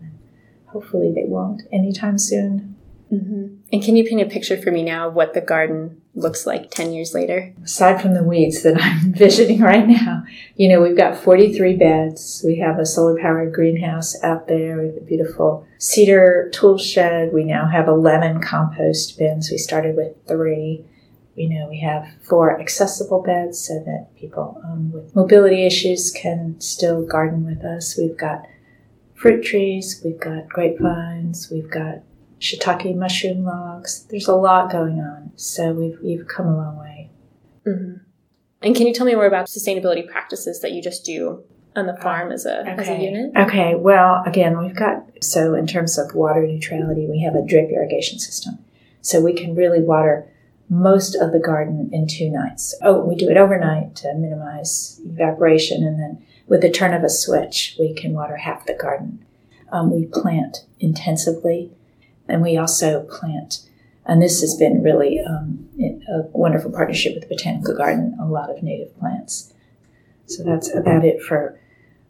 [0.66, 2.76] Hopefully, they won't anytime soon.
[3.12, 3.56] Mm-hmm.
[3.72, 6.70] And can you paint a picture for me now of what the garden looks like
[6.70, 7.54] 10 years later?
[7.64, 10.24] Aside from the weeds that I'm envisioning right now,
[10.56, 12.42] you know, we've got 43 beds.
[12.44, 14.78] We have a solar powered greenhouse out there.
[14.78, 17.32] We have a beautiful cedar tool shed.
[17.32, 19.50] We now have 11 compost bins.
[19.50, 20.84] We started with three
[21.38, 26.60] you know, we have four accessible beds so that people um, with mobility issues can
[26.60, 27.96] still garden with us.
[27.96, 28.46] We've got
[29.14, 32.02] fruit trees, we've got grapevines, we've got
[32.40, 34.04] shiitake mushroom logs.
[34.10, 37.10] There's a lot going on, so we've we've come a long way.
[37.66, 38.04] Mm-hmm.
[38.62, 41.44] And can you tell me more about sustainability practices that you just do
[41.76, 42.70] on the farm as a, okay.
[42.70, 43.32] as a unit?
[43.36, 47.70] Okay, well, again, we've got, so in terms of water neutrality, we have a drip
[47.70, 48.58] irrigation system.
[49.00, 50.28] So we can really water
[50.68, 52.74] most of the garden in two nights.
[52.82, 57.10] Oh, we do it overnight to minimize evaporation, and then with the turn of a
[57.10, 59.24] switch, we can water half the garden.
[59.70, 61.70] Um, we plant intensively,
[62.26, 63.68] and we also plant,
[64.06, 65.68] and this has been really um,
[66.08, 69.52] a wonderful partnership with the Botanical Garden, a lot of native plants.
[70.26, 71.58] So that's about it for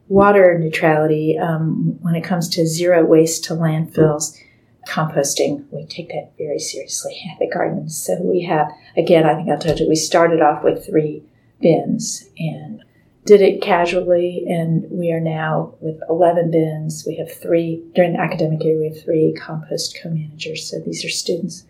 [0.09, 1.39] water neutrality.
[1.39, 4.37] Um, when it comes to zero waste to landfills,
[4.89, 7.89] composting, we take that very seriously at the garden.
[7.89, 11.23] So we have, again, I think I told you, we started off with three
[11.61, 12.83] bins and
[13.25, 17.05] did it casually, and we are now with 11 bins.
[17.07, 20.71] We have three, during the academic year, we have three compost co managers.
[20.71, 21.65] So these are students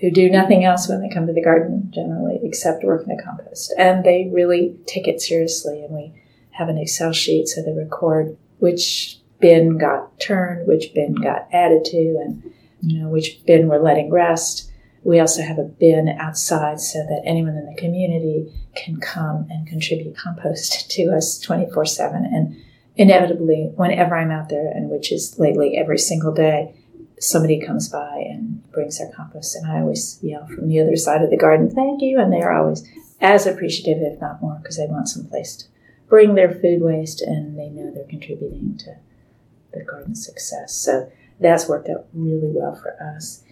[0.00, 3.22] who do nothing else when they come to the garden generally except work in the
[3.22, 3.74] compost.
[3.76, 6.12] And they really take it seriously, and we
[6.52, 11.84] have an Excel sheet so they record which bin got turned, which bin got added
[11.86, 14.70] to, and you know which bin we're letting rest
[15.02, 19.66] we also have a bin outside so that anyone in the community can come and
[19.66, 22.24] contribute compost to us 24 7.
[22.24, 22.56] And
[22.96, 26.74] inevitably, whenever I'm out there, and which is lately every single day,
[27.18, 29.56] somebody comes by and brings their compost.
[29.56, 32.18] And I always yell from the other side of the garden, thank you.
[32.18, 32.86] And they are always
[33.20, 35.64] as appreciative, if not more, because they want some place to
[36.08, 38.96] bring their food waste and they know they're contributing to
[39.72, 40.74] the garden's success.
[40.74, 41.10] So
[41.40, 43.42] that's worked out really well for us.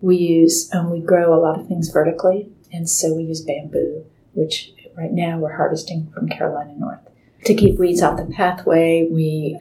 [0.00, 4.04] We use, um, we grow a lot of things vertically, and so we use bamboo,
[4.32, 7.00] which right now we're harvesting from Carolina North.
[7.44, 9.58] To keep weeds off the pathway, we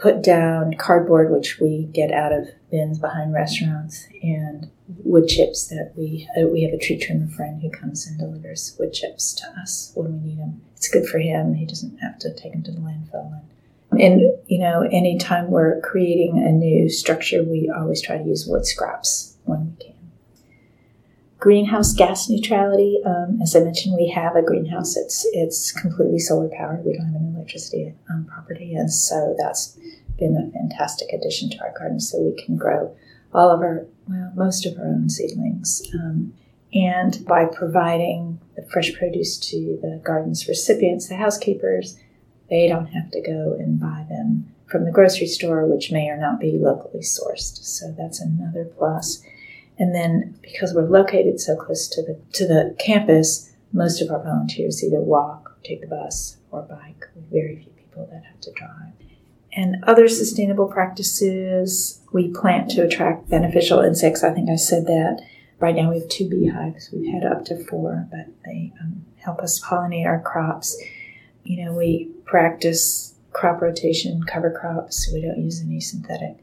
[0.00, 4.70] put down cardboard, which we get out of bins behind restaurants, and
[5.04, 8.74] wood chips that we uh, we have a tree trimmer friend who comes and delivers
[8.78, 10.62] wood chips to us when we need them.
[10.76, 13.32] It's good for him; he doesn't have to take them to the landfill.
[13.32, 13.42] And,
[13.92, 18.66] and you know, anytime we're creating a new structure, we always try to use wood
[18.66, 19.94] scraps when we can.
[21.38, 23.00] Greenhouse gas neutrality.
[23.04, 24.96] Um, as I mentioned, we have a greenhouse.
[24.96, 26.84] It's it's completely solar powered.
[26.84, 29.78] We don't have any electricity on property, and so that's
[30.18, 31.98] been a fantastic addition to our garden.
[31.98, 32.94] So we can grow
[33.32, 35.82] all of our well, most of our own seedlings.
[35.94, 36.34] Um,
[36.72, 41.98] and by providing the fresh produce to the garden's recipients, the housekeepers,
[42.50, 46.16] they don't have to go and buy them from the grocery store, which may or
[46.16, 47.62] not be locally sourced.
[47.64, 49.22] So that's another plus.
[49.78, 54.22] And then because we're located so close to the to the campus, most of our
[54.22, 57.08] volunteers either walk, take the bus, or bike.
[57.32, 58.92] Very few people that have to drive.
[59.52, 64.22] And other sustainable practices, we plant to attract beneficial insects.
[64.22, 65.22] I think I said that.
[65.58, 66.90] Right now we have two beehives.
[66.92, 70.80] We've had up to four, but they um, help us pollinate our crops.
[71.42, 75.04] You know, we practice crop rotation, cover crops.
[75.04, 76.36] So we don't use any synthetic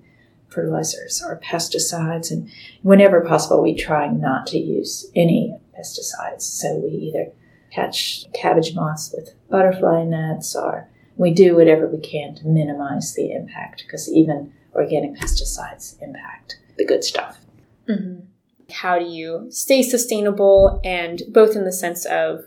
[0.49, 2.29] fertilizers or pesticides.
[2.29, 2.49] And
[2.81, 6.41] whenever possible, we try not to use any pesticides.
[6.41, 7.31] So we either
[7.71, 13.31] catch cabbage moths with butterfly nets or we do whatever we can to minimize the
[13.31, 17.39] impact because even organic pesticides impact the good stuff.
[17.87, 18.25] Mm-hmm.
[18.71, 22.45] How do you stay sustainable and both in the sense of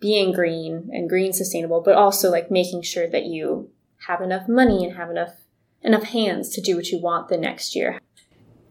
[0.00, 3.70] being green and green sustainable, but also like making sure that you
[4.06, 5.34] have enough money and have enough
[5.82, 8.00] enough hands to do what you want the next year?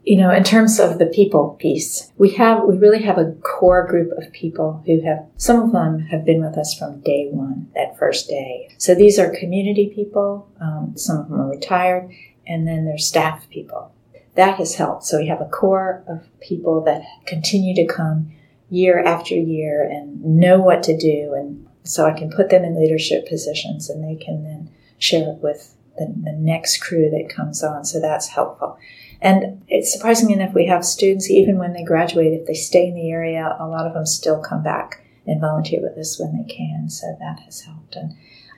[0.03, 3.85] You know, in terms of the people piece, we have we really have a core
[3.85, 7.69] group of people who have some of them have been with us from day one,
[7.75, 8.73] that first day.
[8.77, 10.49] So these are community people.
[10.59, 12.11] Um, some of them are retired,
[12.47, 13.93] and then they're staff people.
[14.35, 15.03] That has helped.
[15.03, 18.31] So we have a core of people that continue to come
[18.69, 22.79] year after year and know what to do, and so I can put them in
[22.79, 27.63] leadership positions, and they can then share it with the, the next crew that comes
[27.63, 27.85] on.
[27.85, 28.77] So that's helpful.
[29.21, 32.95] And it's surprising enough, we have students, even when they graduate, if they stay in
[32.95, 36.53] the area, a lot of them still come back and volunteer with us when they
[36.53, 36.89] can.
[36.89, 37.95] So that has helped.
[37.95, 38.15] And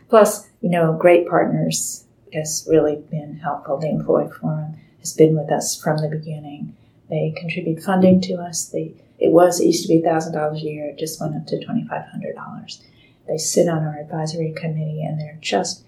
[0.10, 3.80] plus, you know, great partners has really been helpful.
[3.80, 6.76] The Employee Forum has been with us from the beginning.
[7.10, 8.66] They contribute funding to us.
[8.66, 10.90] They it was it used to be thousand dollars a year.
[10.90, 12.82] It just went up to twenty five hundred dollars.
[13.28, 15.86] They sit on our advisory committee and they're just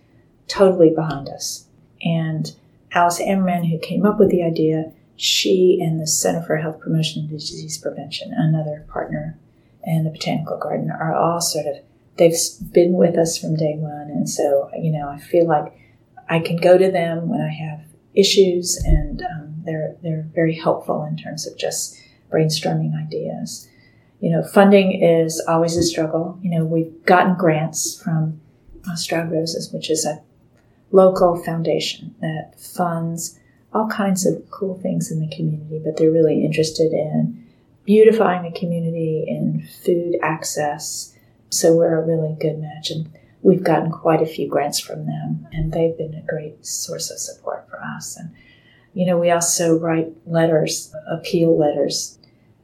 [0.48, 1.65] totally behind us.
[2.04, 2.54] And
[2.93, 7.22] Alice Ammerman, who came up with the idea, she and the Center for Health Promotion
[7.22, 9.38] and Disease Prevention, another partner,
[9.84, 11.78] and the Botanical Garden are all sort of,
[12.17, 12.38] they've
[12.72, 14.10] been with us from day one.
[14.12, 15.74] And so, you know, I feel like
[16.30, 17.82] I can go to them when I have
[18.13, 22.00] issues and um, they're, they're very helpful in terms of just
[22.34, 23.67] brainstorming ideas.
[24.19, 26.39] You know, funding is always a struggle.
[26.41, 28.39] You know, we've gotten grants from
[28.96, 30.22] Strowd Roses, which is a
[30.91, 33.39] local foundation that funds
[33.73, 37.46] all kinds of cool things in the community, but they're really interested in
[37.86, 41.13] beautifying the community and food access.
[41.50, 42.92] So we're a really good match.
[42.92, 43.12] And
[43.42, 47.17] we've gotten quite a few grants from them, and they've been a great source of
[47.17, 48.15] support for us.
[48.15, 48.34] And,
[48.94, 52.19] you know, we also write letters, appeal letters.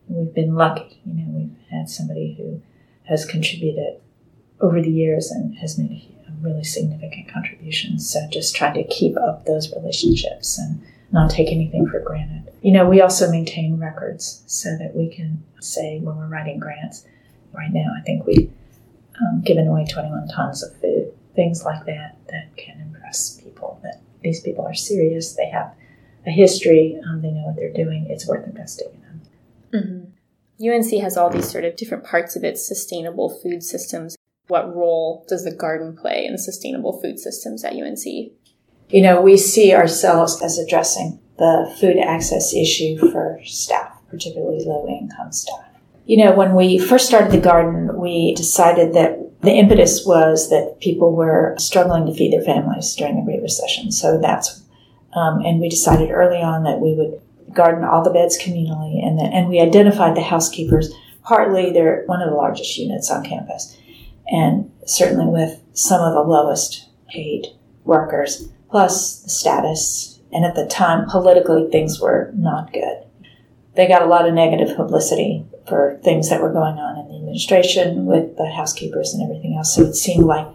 [0.10, 1.00] We've been lucky.
[1.06, 2.62] You know, we've had somebody who
[3.04, 4.02] has contributed
[4.60, 8.10] over the years and has made a really significant contributions.
[8.10, 10.82] So just trying to keep up those relationships and
[11.12, 12.52] not take anything for granted.
[12.62, 17.06] You know, we also maintain records so that we can say when we're writing grants,
[17.54, 18.52] right now, I think we've
[19.22, 24.02] um, given away 21 tons of food, things like that that can impress people that
[24.22, 25.74] these people are serious, they have
[26.26, 29.22] a history, um, they know what they're doing, it's worth investing in them.
[29.74, 29.99] Mm-hmm.
[30.62, 34.18] UNC has all these sort of different parts of its sustainable food systems.
[34.48, 38.04] What role does the garden play in sustainable food systems at UNC?
[38.90, 44.88] You know, we see ourselves as addressing the food access issue for staff, particularly low
[44.88, 45.66] income staff.
[46.06, 50.78] You know, when we first started the garden, we decided that the impetus was that
[50.82, 53.92] people were struggling to feed their families during the Great Recession.
[53.92, 54.64] So that's,
[55.14, 57.22] um, and we decided early on that we would
[57.54, 60.94] garden all the beds communally, and then, and we identified the housekeepers.
[61.24, 63.78] Partly, they're one of the largest units on campus,
[64.32, 67.48] and certainly with some of the lowest paid
[67.84, 70.20] workers, plus the status.
[70.32, 73.04] And at the time, politically, things were not good.
[73.76, 77.16] They got a lot of negative publicity for things that were going on in the
[77.16, 79.76] administration with the housekeepers and everything else.
[79.76, 80.48] So it seemed like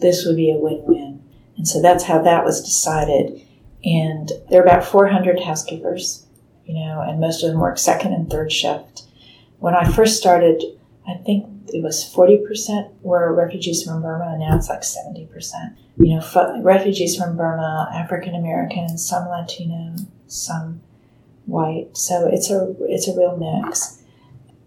[0.00, 1.22] this would be a win win.
[1.56, 3.40] And so that's how that was decided.
[3.84, 6.25] And there are about 400 housekeepers,
[6.66, 9.02] you know, and most of them work second and third shift.
[9.58, 10.62] When I first started,
[11.08, 15.76] I think it was 40% were refugees from Burma, and now it's like 70%.
[15.98, 19.96] You know, refugees from Burma, African Americans, some Latino,
[20.26, 20.82] some
[21.46, 21.96] white.
[21.96, 24.02] So it's a it's a real mix.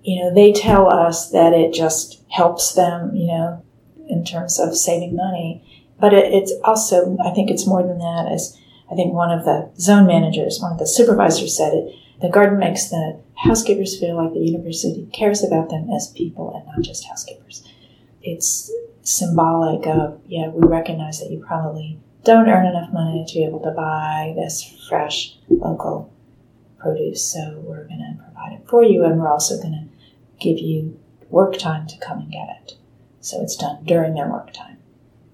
[0.01, 3.63] You know, they tell us that it just helps them, you know,
[4.07, 5.63] in terms of saving money.
[5.99, 8.29] But it, it's also, I think it's more than that.
[8.31, 8.57] As
[8.91, 12.59] I think one of the zone managers, one of the supervisors said it, the garden
[12.59, 17.07] makes the housekeepers feel like the university cares about them as people and not just
[17.07, 17.63] housekeepers.
[18.21, 18.71] It's
[19.03, 23.61] symbolic of, yeah, we recognize that you probably don't earn enough money to be able
[23.61, 26.13] to buy this fresh local
[26.77, 30.57] produce, so we're going to provide it for you, and we're also going to give
[30.57, 32.77] you work time to come and get it.
[33.21, 34.77] So it's done during their work time.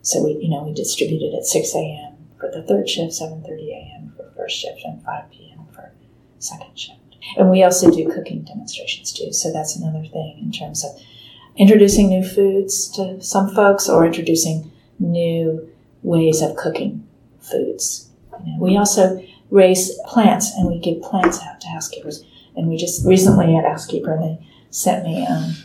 [0.01, 2.05] So we, you know, we distribute it at 6 a.m.
[2.45, 4.13] for the third shift, 7:30 a.m.
[4.15, 5.65] for first shift, and 5 p.m.
[5.73, 5.91] for
[6.39, 6.99] second shift.
[7.37, 9.33] And we also do cooking demonstrations too.
[9.33, 10.91] So that's another thing in terms of
[11.57, 15.67] introducing new foods to some folks or introducing new
[16.03, 17.07] ways of cooking
[17.39, 18.09] foods.
[18.59, 22.23] We also raise plants and we give plants out to housekeepers.
[22.55, 25.55] And we just recently had a housekeeper they sent me um,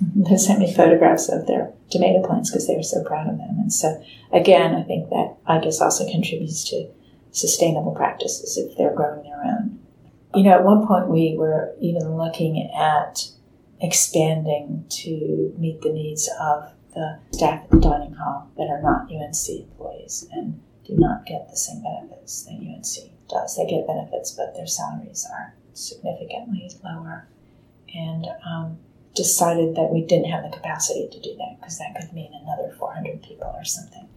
[0.00, 3.56] they sent me photographs of their tomato plants because they were so proud of them.
[3.58, 6.88] And so again, I think that I guess also contributes to
[7.30, 9.80] sustainable practices if they're growing their own.
[10.34, 13.28] You know, at one point we were even looking at
[13.80, 19.10] expanding to meet the needs of the staff at the dining hall that are not
[19.10, 23.56] UNC employees and do not get the same benefits that UNC does.
[23.56, 27.28] They get benefits, but their salaries are significantly lower.
[27.94, 28.78] And um,
[29.16, 32.74] decided that we didn't have the capacity to do that because that could mean another
[32.78, 34.08] 400 people or something.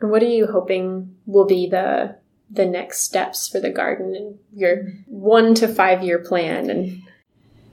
[0.00, 2.16] And what are you hoping will be the
[2.48, 7.02] the next steps for the garden and your one to five year plan and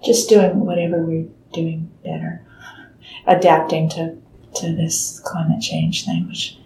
[0.04, 2.42] just doing whatever we're doing better,
[3.28, 4.18] adapting to
[4.56, 6.58] to this climate change thing, which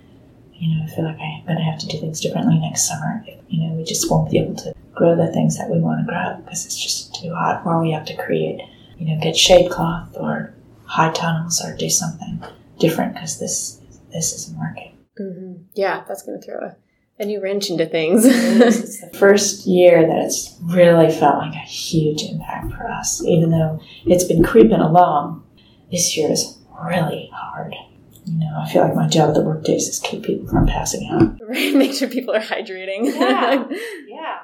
[0.53, 3.23] you know I feel like I'm going to have to do things differently next summer.
[3.49, 6.11] You know, we just won't be able to grow the things that we want to
[6.11, 8.61] grow because it's just too hot, or we have to create,
[8.97, 10.53] you know, get shade cloth or
[10.85, 12.43] high tunnels or do something
[12.79, 13.81] different because this
[14.11, 14.97] this isn't working.
[15.19, 15.63] Mm-hmm.
[15.75, 16.75] Yeah, that's going to throw a
[17.19, 18.25] a new wrench into things.
[18.27, 23.49] it's the first year that it's really felt like a huge impact for us, even
[23.49, 25.43] though it's been creeping along.
[25.91, 27.73] This year is really hard.
[28.25, 31.09] You know, I feel like my job at the workdays is keep people from passing
[31.09, 31.37] out.
[31.47, 33.05] Right, make sure people are hydrating.
[33.05, 33.65] Yeah,
[34.09, 34.39] yeah.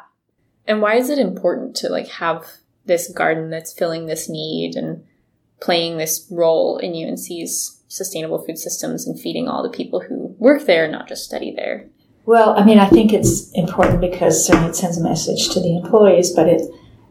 [0.65, 2.45] And why is it important to like have
[2.85, 5.03] this garden that's filling this need and
[5.61, 10.65] playing this role in UNC's sustainable food systems and feeding all the people who work
[10.65, 11.87] there, not just study there?
[12.25, 15.77] Well, I mean, I think it's important because certainly it sends a message to the
[15.77, 16.61] employees, but it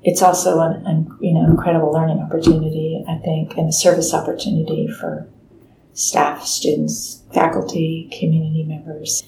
[0.04, 4.88] it's also an, an you know incredible learning opportunity, I think, and a service opportunity
[4.88, 5.28] for
[5.92, 9.22] staff, students, faculty, community members.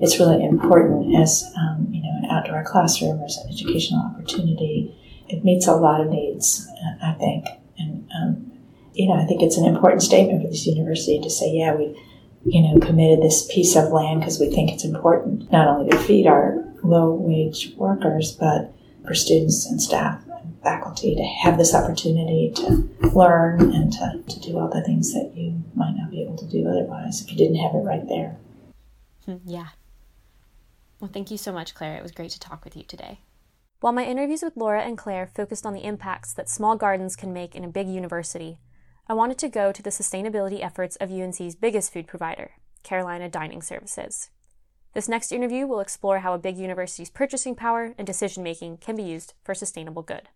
[0.00, 4.93] It's really important as um, you know an outdoor classroom or as an educational opportunity.
[5.28, 6.68] It meets a lot of needs,
[7.02, 7.46] I think,
[7.78, 8.52] and um,
[8.92, 11.96] you know I think it's an important statement for this university to say, yeah, we
[12.44, 15.98] you know, committed this piece of land because we think it's important not only to
[15.98, 18.72] feed our low wage workers, but
[19.06, 24.40] for students and staff and faculty to have this opportunity to learn and to, to
[24.40, 27.36] do all the things that you might not be able to do otherwise if you
[27.36, 28.36] didn't have it right there.
[29.24, 29.68] Hmm, yeah.
[31.00, 31.96] Well, thank you so much, Claire.
[31.96, 33.20] It was great to talk with you today.
[33.80, 37.32] While my interviews with Laura and Claire focused on the impacts that small gardens can
[37.32, 38.58] make in a big university,
[39.08, 42.52] I wanted to go to the sustainability efforts of UNC's biggest food provider,
[42.82, 44.30] Carolina Dining Services.
[44.94, 48.96] This next interview will explore how a big university's purchasing power and decision making can
[48.96, 50.28] be used for sustainable good.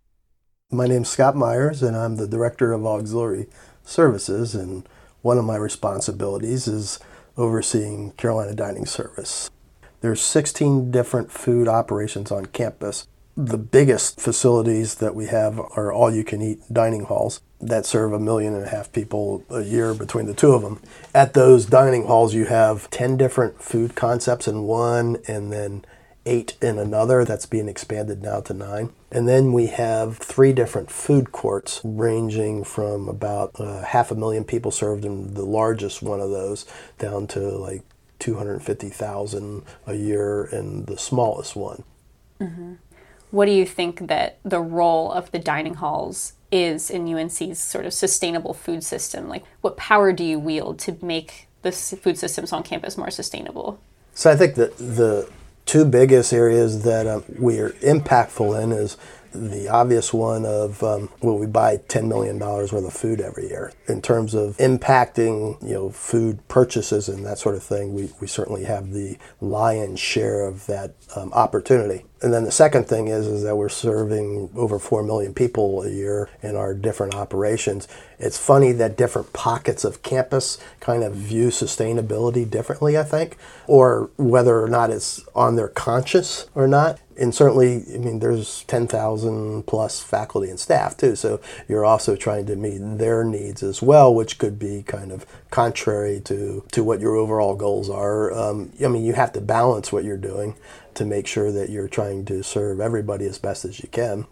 [0.71, 3.47] My name's Scott Myers, and I'm the Director of Auxiliary
[3.83, 4.87] Services, and
[5.23, 6.99] one of my responsibilities is
[7.39, 9.49] overseeing Carolina Dining Service.
[10.03, 13.07] There's 16 different food operations on campus.
[13.41, 18.13] The biggest facilities that we have are all you can eat dining halls that serve
[18.13, 20.81] a million and a half people a year between the two of them.
[21.15, 25.85] At those dining halls, you have 10 different food concepts in one, and then
[26.27, 27.25] eight in another.
[27.25, 28.91] That's being expanded now to nine.
[29.13, 34.43] And then we have three different food courts, ranging from about uh, half a million
[34.43, 36.67] people served in the largest one of those
[36.99, 37.83] down to like
[38.19, 41.85] 250,000 a year in the smallest one.
[42.41, 42.75] Mm-hmm.
[43.31, 47.85] What do you think that the role of the dining halls is in UNC's sort
[47.85, 49.29] of sustainable food system?
[49.29, 53.79] Like, what power do you wield to make the food systems on campus more sustainable?
[54.15, 55.31] So I think that the
[55.67, 58.97] two biggest areas that um, we're impactful in is
[59.33, 63.73] the obvious one of um, well, we buy $10 million worth of food every year.
[63.87, 68.27] In terms of impacting, you know, food purchases and that sort of thing, we, we
[68.27, 72.05] certainly have the lion's share of that um, opportunity.
[72.21, 75.91] And then the second thing is, is that we're serving over 4 million people a
[75.91, 77.87] year in our different operations.
[78.19, 83.37] It's funny that different pockets of campus kind of view sustainability differently, I think,
[83.69, 88.65] or whether or not it's on their conscious or not and certainly, I mean, there's
[88.65, 91.17] 10,000 plus faculty and staff too.
[91.17, 95.27] So you're also trying to meet their needs as well, which could be kind of
[95.51, 98.33] contrary to, to what your overall goals are.
[98.33, 100.55] Um, I mean, you have to balance what you're doing
[100.95, 104.27] to make sure that you're trying to serve everybody as best as you can.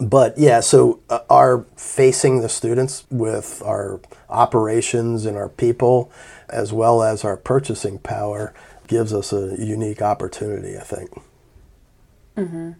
[0.00, 6.10] But yeah, so uh, our facing the students with our operations and our people,
[6.48, 8.52] as well as our purchasing power,
[8.88, 11.10] gives us a unique opportunity, I think.
[12.36, 12.72] Mm-hmm.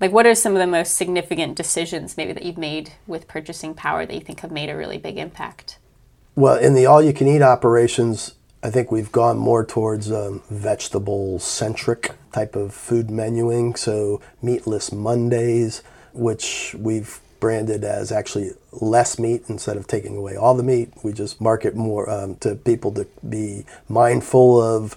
[0.00, 3.74] Like, what are some of the most significant decisions maybe that you've made with purchasing
[3.74, 5.78] power that you think have made a really big impact?
[6.36, 10.42] Well, in the all you can eat operations, I think we've gone more towards um,
[10.50, 13.76] vegetable centric type of food menuing.
[13.76, 15.82] So, meatless Mondays,
[16.12, 20.92] which we've branded as actually less meat instead of taking away all the meat.
[21.02, 24.96] We just market more um, to people to be mindful of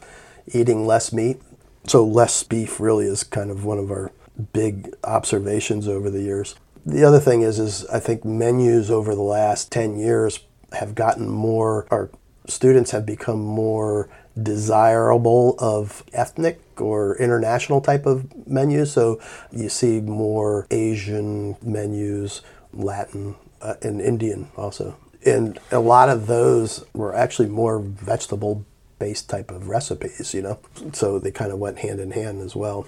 [0.53, 1.39] eating less meat
[1.85, 4.11] so less beef really is kind of one of our
[4.53, 6.55] big observations over the years.
[6.85, 10.39] The other thing is, is I think menus over the last 10 years
[10.73, 12.09] have gotten more, our
[12.47, 14.09] students have become more
[14.41, 18.93] desirable of ethnic or international type of menus.
[18.93, 19.19] So
[19.51, 22.41] you see more Asian menus,
[22.73, 24.97] Latin, uh, and Indian also.
[25.23, 28.65] And a lot of those were actually more vegetable
[29.01, 30.59] based type of recipes, you know.
[30.93, 32.85] So they kind of went hand in hand as well.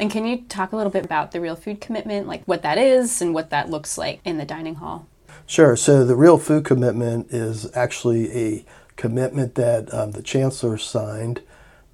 [0.00, 2.76] And can you talk a little bit about the real food commitment, like what that
[2.76, 5.06] is and what that looks like in the dining hall?
[5.46, 5.76] Sure.
[5.76, 8.64] So the real food commitment is actually a
[8.96, 11.40] commitment that um, the chancellor signed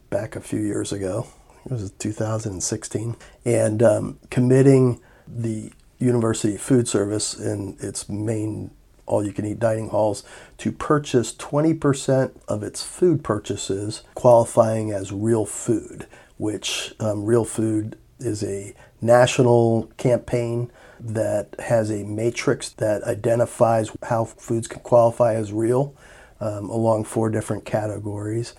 [0.09, 1.27] back a few years ago.
[1.67, 8.71] It was 2016, and um, committing the University Food Service and its main
[9.13, 10.25] all you can eat dining halls
[10.57, 16.07] to purchase 20% of its food purchases qualifying as real food,
[16.39, 24.25] which um, real food is a national campaign that has a matrix that identifies how
[24.25, 25.95] foods can qualify as real
[26.41, 28.55] um, along four different categories.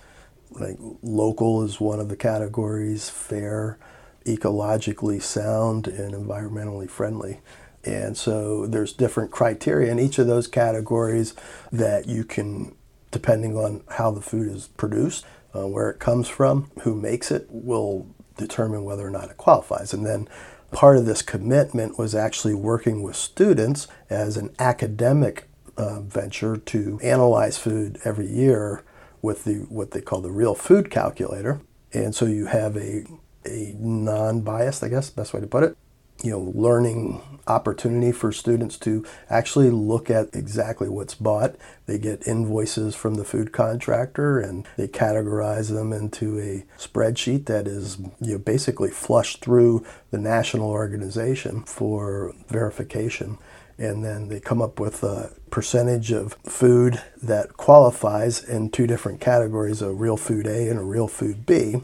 [0.52, 3.76] Like local is one of the categories, fair,
[4.24, 7.40] ecologically sound, and environmentally friendly.
[7.84, 11.34] And so there's different criteria in each of those categories
[11.70, 12.74] that you can,
[13.10, 15.24] depending on how the food is produced,
[15.54, 18.06] uh, where it comes from, who makes it, will
[18.36, 19.92] determine whether or not it qualifies.
[19.92, 20.28] And then
[20.72, 26.98] part of this commitment was actually working with students as an academic uh, venture to
[27.02, 28.82] analyze food every year
[29.22, 31.60] with the what they call the real food calculator.
[31.92, 33.04] And so you have a
[33.46, 35.76] a non-biased, I guess, best way to put it,
[36.24, 41.54] you know, learning opportunity for students to actually look at exactly what's bought.
[41.84, 47.66] They get invoices from the food contractor and they categorize them into a spreadsheet that
[47.66, 53.36] is you know, basically flushed through the national organization for verification.
[53.76, 59.20] And then they come up with a percentage of food that qualifies in two different
[59.20, 61.82] categories a real food A and a real food B.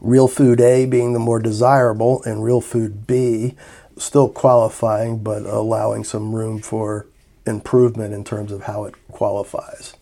[0.00, 3.54] Real food A being the more desirable, and real food B
[3.96, 7.06] still qualifying, but allowing some room for
[7.46, 9.94] improvement in terms of how it qualifies.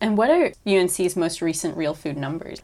[0.00, 2.62] And what are UNC's most recent real food numbers?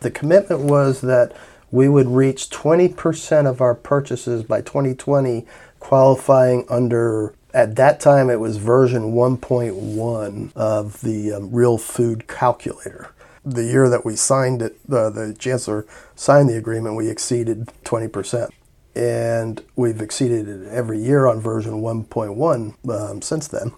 [0.00, 1.34] The commitment was that
[1.70, 5.44] we would reach 20% of our purchases by 2020
[5.80, 13.10] qualifying under at that time it was version 1.1 of the um, real food calculator
[13.54, 18.50] the year that we signed it uh, the chancellor signed the agreement we exceeded 20%
[18.98, 23.72] and we've exceeded it every year on version 1.1 um, since then.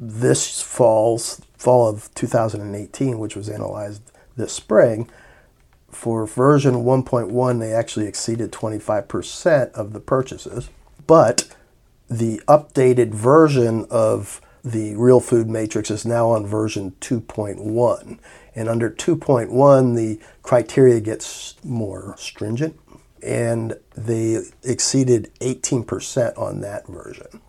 [0.00, 5.10] This fall's fall of 2018 which was analyzed this spring
[5.90, 10.70] for version 1.1 they actually exceeded 25% of the purchases.
[11.06, 11.54] But
[12.08, 18.18] the updated version of the real food matrix is now on version 2.1
[18.56, 22.78] and under 2.1 the criteria gets more stringent
[23.22, 27.40] and they exceeded 18% on that version.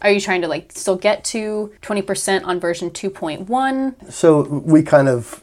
[0.00, 5.08] Are you trying to like still get to 20% on version 2.1 so we kind
[5.08, 5.42] of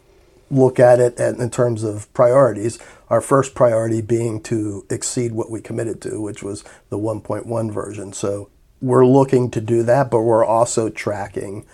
[0.51, 2.79] look at it in terms of priorities.
[3.09, 8.13] Our first priority being to exceed what we committed to, which was the 1.1 version.
[8.13, 8.49] So
[8.81, 11.65] we're looking to do that, but we're also tracking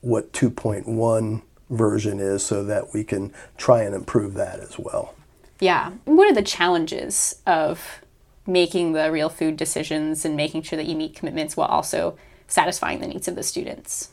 [0.00, 5.14] what 2.1 version is so that we can try and improve that as well.
[5.60, 5.92] Yeah.
[6.04, 8.02] What are the challenges of
[8.46, 12.16] making the real food decisions and making sure that you meet commitments while also
[12.46, 14.10] satisfying the needs of the students?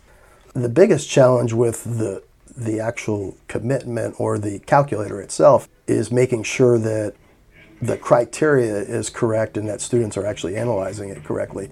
[0.53, 2.23] The biggest challenge with the
[2.57, 7.13] the actual commitment or the calculator itself is making sure that
[7.81, 11.69] the criteria is correct and that students are actually analyzing it correctly.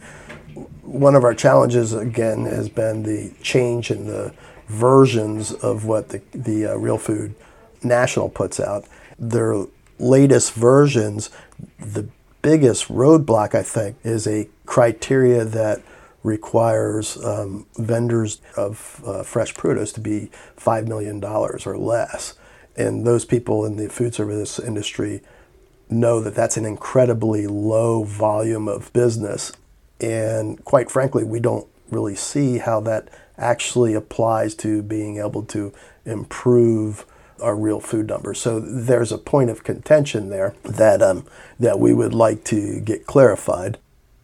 [0.82, 4.34] One of our challenges, again, has been the change in the
[4.68, 7.36] versions of what the, the uh, Real Food
[7.84, 8.86] National puts out.
[9.20, 9.66] Their
[10.00, 11.30] latest versions,
[11.80, 12.08] the
[12.42, 15.82] biggest roadblock, I think, is a criteria that
[16.24, 22.36] requires um, vendors of uh, fresh produce to be $5 million or less.
[22.76, 25.22] And those people in the food service industry
[25.90, 29.52] know that that's an incredibly low volume of business.
[30.00, 35.74] And quite frankly, we don't really see how that actually applies to being able to
[36.06, 37.06] improve
[37.42, 38.40] our real food numbers.
[38.40, 41.26] So there's a point of contention there that um,
[41.60, 43.78] that we would like to get clarified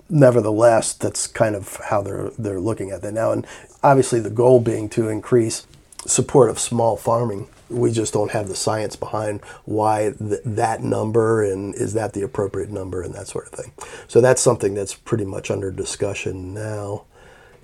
[0.09, 3.31] nevertheless, that's kind of how they're they're looking at that now.
[3.31, 3.45] And
[3.83, 5.67] obviously, the goal being to increase
[6.05, 7.47] support of small farming.
[7.69, 12.23] We just don't have the science behind why th- that number and is that the
[12.23, 13.73] appropriate number and that sort of thing.
[14.07, 17.03] So that's something that's pretty much under discussion now.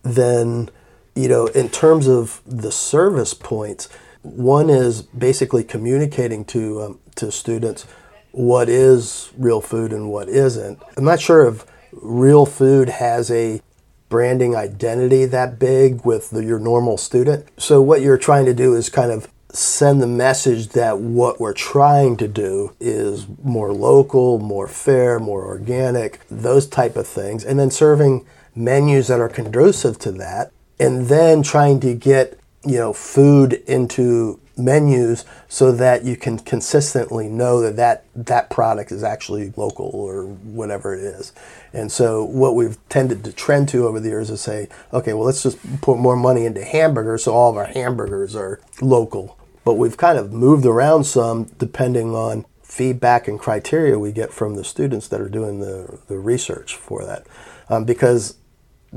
[0.06, 0.70] Then,
[1.16, 3.90] you know, in terms of the service points,
[4.22, 7.86] one is basically communicating to um, to students
[8.32, 10.82] what is real food and what isn't.
[10.98, 13.62] I'm not sure if real food has a
[14.10, 17.48] branding identity that big with the, your normal student.
[17.58, 21.54] So what you're trying to do is kind of send the message that what we're
[21.54, 27.58] trying to do is more local, more fair, more organic, those type of things, and
[27.58, 28.26] then serving
[28.56, 34.40] menus that are conducive to that, and then trying to get you know food into
[34.58, 40.26] menus so that you can consistently know that that, that product is actually local or
[40.26, 41.34] whatever it is.
[41.74, 45.26] And so what we've tended to trend to over the years is say, okay, well,
[45.26, 49.38] let's just put more money into hamburgers so all of our hamburgers are local.
[49.64, 54.56] But we've kind of moved around some depending on feedback and criteria we get from
[54.56, 57.26] the students that are doing the, the research for that.
[57.70, 58.38] Um, because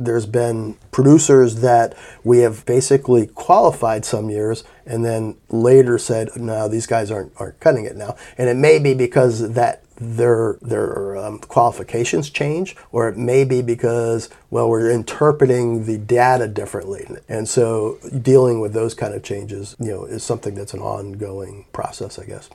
[0.05, 6.68] there's been producers that we have basically qualified some years and then later said, no,
[6.68, 8.16] these guys aren't, aren't cutting it now.
[8.38, 13.61] And it may be because that their, their um, qualifications change, or it may be
[13.61, 17.07] because, well, we're interpreting the data differently.
[17.28, 21.66] And so dealing with those kind of changes, you know, is something that's an ongoing
[21.72, 22.49] process, I guess.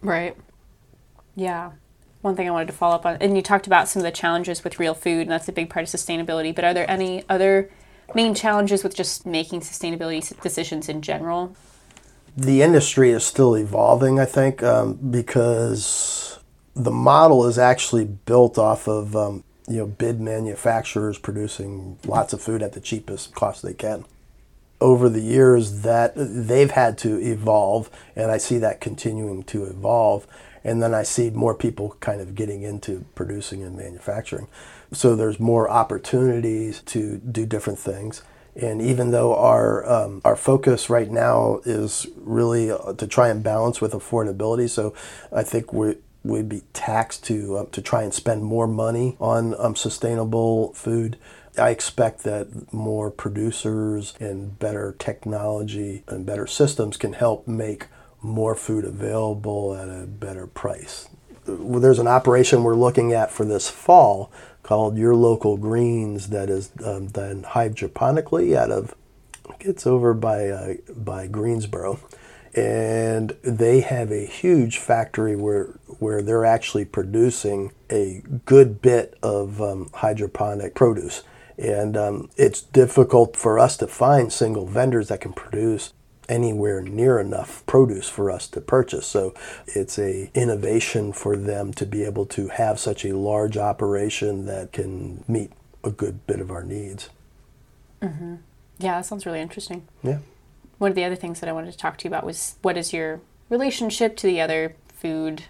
[0.00, 0.36] Right.
[1.34, 1.72] Yeah
[2.22, 4.10] one thing I wanted to follow up on, and you talked about some of the
[4.10, 6.54] challenges with real food, and that's a big part of sustainability.
[6.54, 7.70] But are there any other
[8.14, 11.56] main challenges with just making sustainability decisions in general?
[12.36, 16.38] The industry is still evolving, I think, um, because
[16.74, 22.42] the model is actually built off of um, you know bid manufacturers producing lots of
[22.42, 24.04] food at the cheapest cost they can.
[24.78, 30.26] Over the years, that they've had to evolve, and I see that continuing to evolve
[30.66, 34.48] and then I see more people kind of getting into producing and manufacturing.
[34.92, 38.22] So there's more opportunities to do different things.
[38.56, 43.44] And even though our um, our focus right now is really uh, to try and
[43.44, 44.92] balance with affordability, so
[45.30, 49.54] I think we we'd be taxed to uh, to try and spend more money on
[49.58, 51.16] um, sustainable food.
[51.56, 57.86] I expect that more producers and better technology and better systems can help make
[58.22, 61.08] more food available at a better price.
[61.44, 66.72] There's an operation we're looking at for this fall called Your Local Greens that is
[66.84, 68.94] um, done hydroponically out of
[69.60, 72.00] it's over by uh, by Greensboro,
[72.54, 75.66] and they have a huge factory where
[75.98, 81.22] where they're actually producing a good bit of um, hydroponic produce.
[81.58, 85.94] And um, it's difficult for us to find single vendors that can produce
[86.28, 89.06] anywhere near enough produce for us to purchase.
[89.06, 89.34] So
[89.66, 94.72] it's a innovation for them to be able to have such a large operation that
[94.72, 95.52] can meet
[95.84, 97.10] a good bit of our needs.
[98.02, 98.36] Mm-hmm.
[98.78, 99.86] Yeah, that sounds really interesting.
[100.02, 100.18] Yeah.
[100.78, 102.76] One of the other things that I wanted to talk to you about was what
[102.76, 105.44] is your relationship to the other food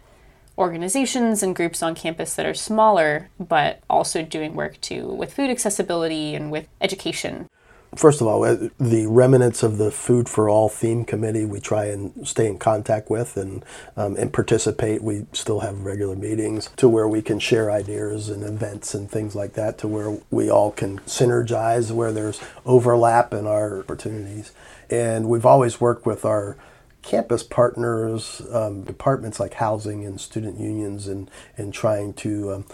[0.58, 5.50] organizations and groups on campus that are smaller but also doing work too with food
[5.50, 7.48] accessibility and with education
[7.96, 11.86] First of all, uh, the remnants of the Food for All theme committee we try
[11.86, 13.64] and stay in contact with and,
[13.96, 15.02] um, and participate.
[15.02, 19.34] We still have regular meetings to where we can share ideas and events and things
[19.34, 24.52] like that to where we all can synergize where there's overlap in our opportunities.
[24.90, 26.56] And we've always worked with our
[27.00, 32.64] campus partners, um, departments like housing and student unions, and, and trying to um,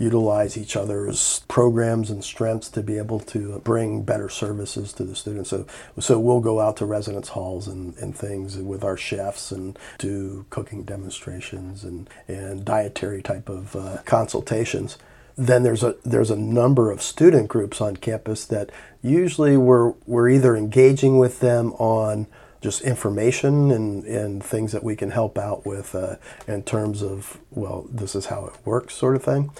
[0.00, 5.14] utilize each other's programs and strengths to be able to bring better services to the
[5.14, 5.50] students.
[5.50, 5.66] So,
[5.98, 10.46] so we'll go out to residence halls and, and things with our chefs and do
[10.48, 14.96] cooking demonstrations and, and dietary type of uh, consultations.
[15.36, 18.70] Then there's a there's a number of student groups on campus that
[19.02, 22.26] usually we're we're either engaging with them on
[22.60, 27.38] just information and, and things that we can help out with uh, in terms of,
[27.50, 29.50] well, this is how it works, sort of thing.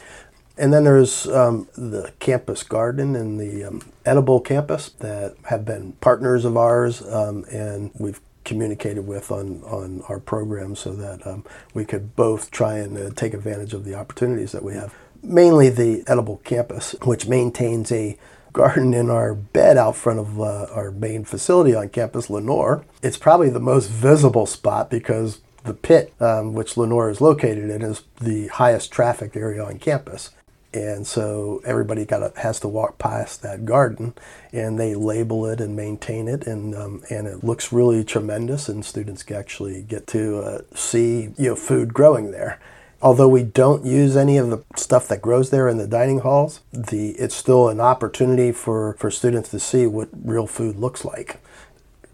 [0.61, 5.93] And then there's um, the campus garden and the um, edible campus that have been
[6.03, 11.47] partners of ours, um, and we've communicated with on, on our program so that um,
[11.73, 14.95] we could both try and uh, take advantage of the opportunities that we have.
[15.23, 18.19] Mainly the edible campus, which maintains a
[18.53, 22.85] garden in our bed out front of uh, our main facility on campus, Lenoir.
[23.03, 27.81] It's probably the most visible spot because the pit, um, which Lenoir is located in,
[27.81, 30.31] is the highest traffic area on campus.
[30.73, 34.15] And so everybody got has to walk past that garden,
[34.53, 38.69] and they label it and maintain it, and um, and it looks really tremendous.
[38.69, 42.61] And students actually get to uh, see you know food growing there
[43.03, 46.61] although we don't use any of the stuff that grows there in the dining halls,
[46.73, 51.41] the it's still an opportunity for, for students to see what real food looks like.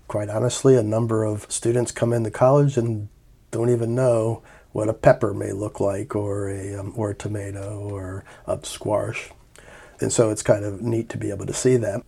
[0.09, 3.09] Quite honestly, a number of students come into college and
[3.51, 4.43] don't even know
[4.77, 9.31] what a pepper may look like or a, um, or a tomato or a squash.
[10.01, 12.03] And so it's kind of neat to be able to see that.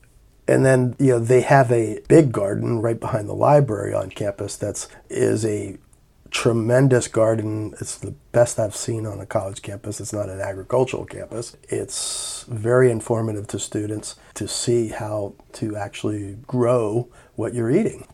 [0.47, 4.57] And then, you know, they have a big garden right behind the library on campus
[4.57, 5.79] that's is a
[6.31, 7.75] tremendous garden.
[7.81, 9.99] It's the best I've seen on a college campus.
[9.99, 11.57] It's not an agricultural campus.
[11.71, 18.07] It's very informative to students to see how to actually grow what you're eating.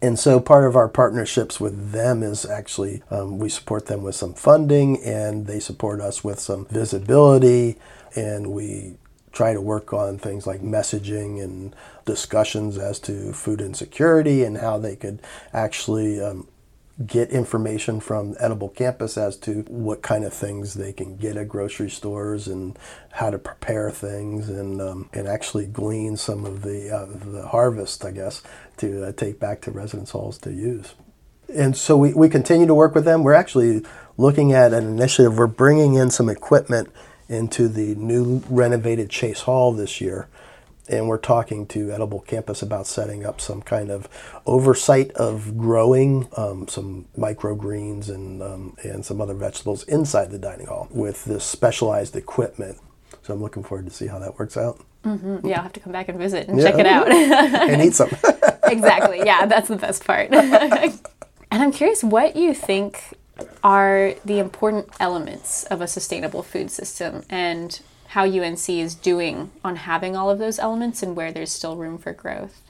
[0.00, 4.14] And so part of our partnerships with them is actually um, we support them with
[4.14, 7.76] some funding and they support us with some visibility.
[8.14, 8.96] And we
[9.32, 11.74] try to work on things like messaging and
[12.04, 15.20] discussions as to food insecurity and how they could
[15.52, 16.46] actually um,
[17.06, 21.48] get information from Edible Campus as to what kind of things they can get at
[21.48, 22.76] grocery stores and
[23.12, 28.04] how to prepare things and um, and actually glean some of the uh, the harvest,
[28.04, 28.42] I guess,
[28.78, 30.94] to uh, take back to residence halls to use.
[31.54, 33.22] And so we, we continue to work with them.
[33.22, 33.82] We're actually
[34.16, 35.38] looking at an initiative.
[35.38, 36.90] We're bringing in some equipment
[37.28, 40.28] into the new renovated Chase Hall this year
[40.88, 44.08] and we're talking to Edible Campus about setting up some kind of
[44.46, 50.66] oversight of growing um, some microgreens and um, and some other vegetables inside the dining
[50.66, 52.78] hall with this specialized equipment.
[53.22, 54.80] So I'm looking forward to see how that works out.
[55.04, 55.46] Mm-hmm.
[55.46, 56.70] Yeah, I'll have to come back and visit and yeah.
[56.70, 57.10] check it out
[57.70, 58.10] and eat some.
[58.64, 59.18] exactly.
[59.18, 60.30] Yeah, that's the best part.
[60.32, 60.92] and
[61.50, 63.14] I'm curious what you think
[63.62, 69.76] are the important elements of a sustainable food system and how UNC is doing on
[69.76, 72.62] having all of those elements and where there's still room for growth?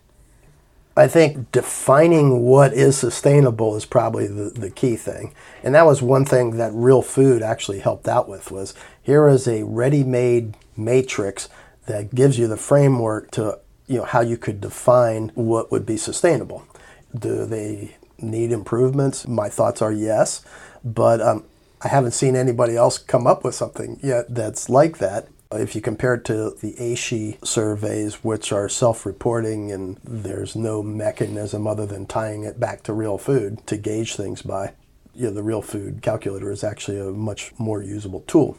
[0.97, 5.33] I think defining what is sustainable is probably the, the key thing.
[5.63, 9.47] And that was one thing that Real Food actually helped out with was here is
[9.47, 11.49] a ready-made matrix
[11.89, 15.97] that gives you the framework to you know how you could define what would be
[15.97, 16.65] sustainable.
[17.19, 19.27] Do they need improvements?
[19.27, 20.45] My thoughts are yes,
[20.85, 21.45] but um,
[21.81, 25.29] I haven't seen anybody else come up with something yet that's like that.
[25.51, 30.83] If you compare it to the AASHE surveys, which are self reporting and there's no
[30.83, 34.75] mechanism other than tying it back to real food to gauge things by,
[35.15, 38.59] you know, the real food calculator is actually a much more usable tool.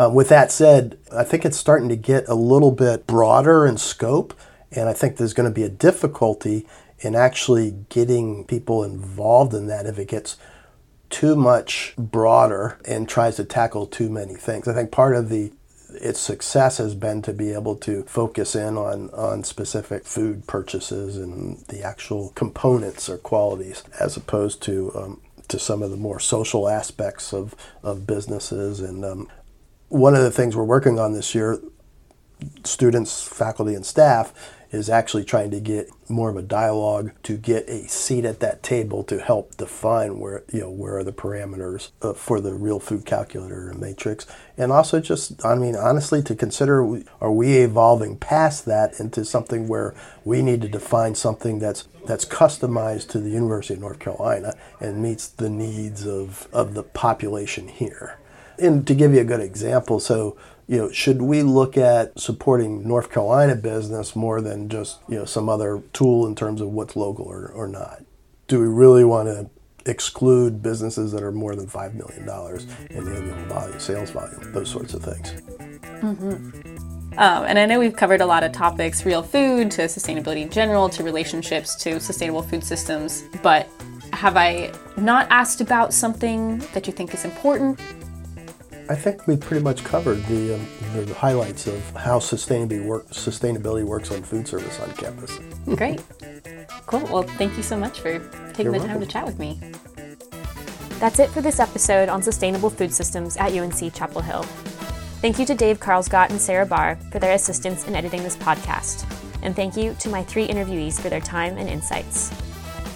[0.00, 3.76] Uh, with that said, I think it's starting to get a little bit broader in
[3.76, 4.32] scope,
[4.72, 6.66] and I think there's going to be a difficulty
[7.00, 10.38] in actually getting people involved in that if it gets
[11.10, 14.66] too much broader and tries to tackle too many things.
[14.66, 15.52] I think part of the
[15.92, 21.16] its success has been to be able to focus in on, on specific food purchases
[21.16, 26.20] and the actual components or qualities as opposed to um, to some of the more
[26.20, 29.28] social aspects of, of businesses and um,
[29.90, 31.60] one of the things we're working on this year
[32.64, 34.32] students faculty and staff
[34.70, 38.62] is actually trying to get more of a dialogue to get a seat at that
[38.62, 42.78] table to help define where you know where are the parameters uh, for the real
[42.78, 44.26] food calculator and matrix.
[44.56, 49.66] And also just i mean honestly to consider are we evolving past that into something
[49.66, 49.92] where
[50.24, 55.02] we need to define something that's that's customized to the university of north carolina and
[55.02, 58.19] meets the needs of of the population here
[58.60, 60.36] and to give you a good example so
[60.70, 65.24] you know, should we look at supporting North Carolina business more than just, you know,
[65.24, 68.04] some other tool in terms of what's local or, or not?
[68.46, 69.50] Do we really want to
[69.90, 72.22] exclude businesses that are more than $5 million
[72.88, 75.32] in annual volume, sales volume, those sorts of things?
[76.02, 77.18] Mm-hmm.
[77.18, 80.50] Um, and I know we've covered a lot of topics real food to sustainability in
[80.50, 83.68] general to relationships to sustainable food systems, but
[84.12, 87.80] have I not asked about something that you think is important
[88.90, 90.66] I think we pretty much covered the, um,
[91.06, 95.38] the highlights of how sustainability, work, sustainability works on food service on campus.
[95.76, 96.02] Great.
[96.86, 97.04] Cool.
[97.04, 98.18] Well, thank you so much for
[98.48, 98.88] taking You're the welcome.
[98.88, 99.60] time to chat with me.
[100.98, 104.42] That's it for this episode on sustainable food systems at UNC Chapel Hill.
[105.22, 109.08] Thank you to Dave Karlsgodt and Sarah Barr for their assistance in editing this podcast.
[109.42, 112.32] And thank you to my three interviewees for their time and insights.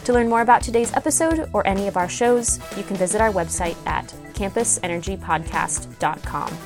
[0.05, 3.33] To learn more about today's episode or any of our shows, you can visit our
[3.33, 6.59] website at campusenergypodcast.com.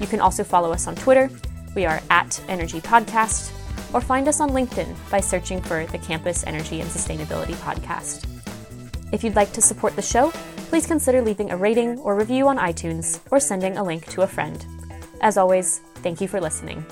[0.00, 1.30] You can also follow us on Twitter.
[1.76, 3.52] We are at Energy Podcast,
[3.94, 8.26] or find us on LinkedIn by searching for the Campus Energy and Sustainability Podcast.
[9.12, 10.32] If you'd like to support the show,
[10.68, 14.26] please consider leaving a rating or review on iTunes or sending a link to a
[14.26, 14.66] friend.
[15.20, 16.84] As always, thank you for listening.